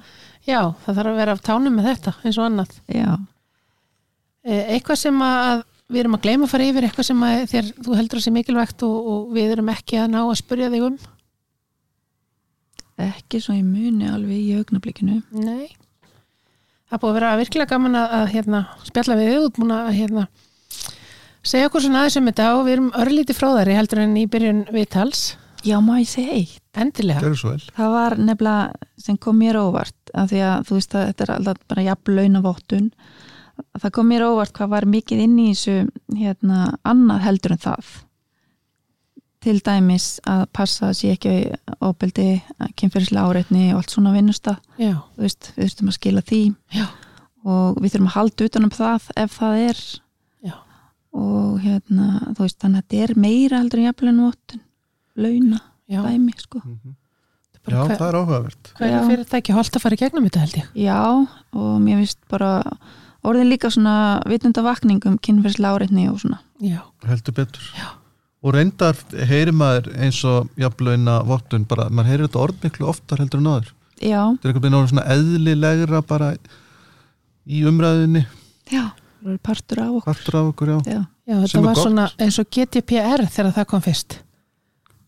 já, 0.47 0.59
það 0.85 0.99
þarf 1.01 1.11
að 1.13 1.19
vera 1.21 1.35
af 1.37 1.41
tánum 1.47 1.75
með 1.79 1.89
þetta, 1.93 2.13
eins 2.23 2.37
og 2.41 2.47
annað. 2.49 2.77
Já, 2.93 3.09
Eh, 4.47 4.63
Eitthvað 4.77 4.95
sem 5.01 5.17
að 5.19 5.61
við 5.91 5.99
erum 5.99 6.13
að 6.15 6.21
gleyma 6.23 6.45
að 6.47 6.51
fara 6.53 6.65
yfir, 6.69 6.85
eitthvað 6.87 7.05
sem 7.09 7.23
að 7.27 7.41
þér, 7.51 7.65
þú 7.83 7.95
heldur 7.97 8.19
að 8.19 8.23
sé 8.23 8.31
mikilvægt 8.31 8.83
og, 8.87 9.09
og 9.11 9.25
við 9.35 9.49
erum 9.57 9.71
ekki 9.73 9.97
að 9.99 10.05
ná 10.13 10.19
að 10.21 10.37
spurja 10.39 10.69
þig 10.71 10.85
um? 10.87 10.95
ekki 13.07 13.41
svo 13.43 13.57
ég 13.57 13.65
muni 13.67 14.07
alveg 14.07 14.39
í 14.39 14.55
augnablikinu 14.57 15.17
Nei. 15.35 15.67
Það 16.87 17.01
búið 17.01 17.11
að 17.11 17.17
vera 17.19 17.33
virkilega 17.41 17.71
gaman 17.73 17.99
að, 17.99 18.15
að 18.21 18.31
hérna, 18.37 18.61
spjalla 18.87 19.17
við 19.19 19.35
múin 19.59 19.75
að 19.75 19.89
hérna, 19.97 20.23
segja 21.49 21.69
okkur 21.69 21.83
svona 21.85 22.03
aðeins 22.03 22.19
um 22.19 22.29
þetta 22.29 22.47
og 22.55 22.63
við 22.67 22.75
erum 22.77 22.89
örlítið 23.03 23.39
fróðari 23.39 23.77
heldur 23.77 24.03
en 24.03 24.17
í 24.19 24.25
byrjun 24.31 24.65
viðtals. 24.73 25.21
Já, 25.65 25.77
má 25.83 25.95
ég 25.99 26.09
segja 26.09 26.35
eitt 26.37 26.77
Endilega. 26.77 27.23
gerðu 27.23 27.39
svo 27.41 27.53
vel. 27.55 27.63
Það 27.75 27.93
var 27.95 28.15
nefnilega 28.21 28.89
sem 29.01 29.17
kom 29.17 29.39
mér 29.41 29.57
óvart 29.59 30.11
af 30.13 30.29
því 30.31 30.41
að 30.47 30.67
þú 30.67 30.77
veist 30.77 30.95
að 30.95 31.07
þetta 31.09 31.25
er 31.25 31.31
alltaf 31.37 31.63
bara 31.67 31.85
jafn 31.87 32.17
launavottun 32.19 32.91
það 33.81 33.93
kom 33.97 34.11
mér 34.11 34.25
óvart 34.27 34.53
hvað 34.53 34.73
var 34.75 34.87
mikið 34.89 35.23
inn 35.25 35.39
í 35.41 35.47
þessu 35.53 35.77
hérna 36.17 36.59
annað 36.87 37.23
heldur 37.25 37.55
en 37.55 37.63
það 37.63 37.95
til 39.47 39.57
dæmis 39.63 40.07
að 40.27 40.43
passa 40.55 40.89
að 40.89 40.95
sé 40.99 41.11
ekki 41.13 41.33
óbeldi, 41.85 42.41
kynferðislega 42.79 43.27
áreitni 43.29 43.67
og 43.71 43.81
allt 43.81 43.93
svona 43.93 44.13
vinnusta 44.15 44.57
Já, 44.81 44.97
þú 45.15 45.23
veist, 45.25 45.51
við 45.55 45.71
þurfum 45.71 45.91
að 45.91 45.97
skila 45.99 46.23
því 46.27 46.41
já, 46.75 46.85
og 47.47 47.79
við 47.81 47.93
þurfum 47.93 48.09
að 48.11 48.17
halda 48.17 48.49
utanum 48.49 48.73
það 48.75 49.09
ef 49.23 49.37
það 49.37 49.61
er. 49.67 49.81
Og 51.17 51.57
hérna, 51.63 52.07
þú 52.37 52.45
veist, 52.45 52.59
þannig 52.61 52.83
að 52.83 52.85
þetta 52.85 53.03
er 53.07 53.13
meira 53.23 53.59
heldur 53.61 53.81
en 53.81 53.87
jafnlega 53.89 54.27
vottun 54.27 54.63
launa, 55.17 55.59
Já, 55.89 56.01
dæmi, 56.05 56.33
sko. 56.37 56.61
Já, 57.67 57.81
hver, 57.83 57.97
það 57.99 58.07
er 58.07 58.15
áhugavert. 58.21 58.69
hverju 58.77 58.95
Já. 58.95 59.05
fyrirtæki 59.09 59.53
holdt 59.55 59.75
að 59.75 59.83
fara 59.83 59.97
í 59.97 59.99
gegnum 59.99 60.27
þetta 60.27 60.43
held 60.45 60.57
ég. 60.61 60.67
Já, 60.85 60.99
og 61.57 61.71
mér 61.83 62.01
finnst 62.03 62.19
bara 62.31 62.51
orðin 63.27 63.49
líka 63.51 63.71
svona 63.73 63.95
vitundavakning 64.29 65.01
um 65.09 65.17
kynferðslega 65.19 65.73
áreitni 65.75 66.05
og 66.11 66.21
svona. 66.21 66.37
Já, 66.63 66.79
heldur 67.09 67.35
betur. 67.41 67.65
Já. 67.75 67.89
og 68.45 68.53
reyndar 68.53 68.95
heyrir 69.27 69.51
maður 69.57 69.89
eins 69.97 70.19
og 70.29 70.47
jafnlauna 70.61 71.17
vottun 71.27 71.65
bara, 71.67 71.89
maður 71.89 72.11
heyrir 72.11 72.27
þetta 72.29 72.43
orð 72.45 72.61
miklu 72.63 72.87
oftar 72.87 73.19
heldur 73.23 73.41
en 73.41 73.49
áður. 73.49 73.73
Já, 73.97 74.21
þetta 74.37 74.45
er 74.45 74.53
einhvern 74.53 74.63
veginn 74.69 74.91
svona 74.93 75.07
eðlilegra 75.15 76.01
bara 76.05 76.29
í 77.47 77.63
umræðinni 77.67 78.21
já, 78.69 78.83
það 78.93 79.06
partur 79.43 79.79
af 79.83 79.89
okkur. 79.99 80.05
Partur 80.13 80.35
af 80.39 80.47
okkur, 80.53 80.67
já, 80.67 80.77
Já, 80.87 81.01
já 81.27 81.35
þetta 81.41 81.51
Sem 81.51 81.63
var 81.65 81.73
gott. 81.75 81.83
svona 81.83 82.05
eins 82.23 82.39
og 82.39 82.47
GDPR 82.49 83.25
þegar 83.27 83.53
það 83.57 83.65
kom 83.73 83.81
fyrst. 83.81 84.17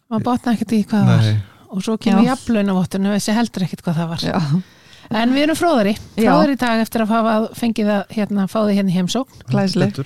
maður 0.09 0.23
botna 0.25 0.53
ekkert 0.55 0.71
í 0.73 0.81
hvað 0.85 1.05
það 1.05 1.23
var. 1.23 1.41
Og 1.69 1.83
svo 1.85 1.97
kemur 2.01 2.23
Já. 2.25 2.29
jafnlaunavottunum 2.33 3.13
þessi 3.13 3.33
heldur 3.37 3.63
ekkert 3.67 3.83
hvað 3.85 3.95
það 3.99 4.07
var. 4.09 4.23
Já, 4.25 4.61
en 5.21 5.33
við 5.35 5.43
erum 5.43 5.55
fróðari, 5.59 5.93
fróðari 6.17 6.55
í 6.57 6.61
dag 6.65 6.79
eftir 6.81 7.01
að 7.05 7.11
hafa 7.13 7.33
fengið 7.55 7.91
að 7.93 8.15
hérna, 8.17 8.47
fá 8.49 8.59
þið 8.65 8.73
hérna 8.79 8.95
heimsókn. 8.97 9.43
Glæsleg 9.49 9.99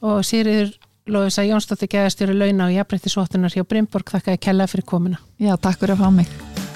og 0.00 0.24
Sýriður 0.24 0.72
Lóðisa 1.10 1.42
Jónsdóttir 1.44 1.88
geðastjóri 1.92 2.34
launa 2.38 2.66
og 2.70 2.72
jafnbreyttisvottunar 2.76 3.50
hjá 3.52 3.64
Brimborg 3.68 4.04
þakkaði 4.14 4.40
kella 4.40 4.66
fyrir 4.66 4.84
komuna. 4.86 5.18
Já, 5.38 5.56
takk 5.60 5.78
fyrir 5.80 5.96
að 5.96 6.04
fá 6.04 6.10
mig 6.10 6.69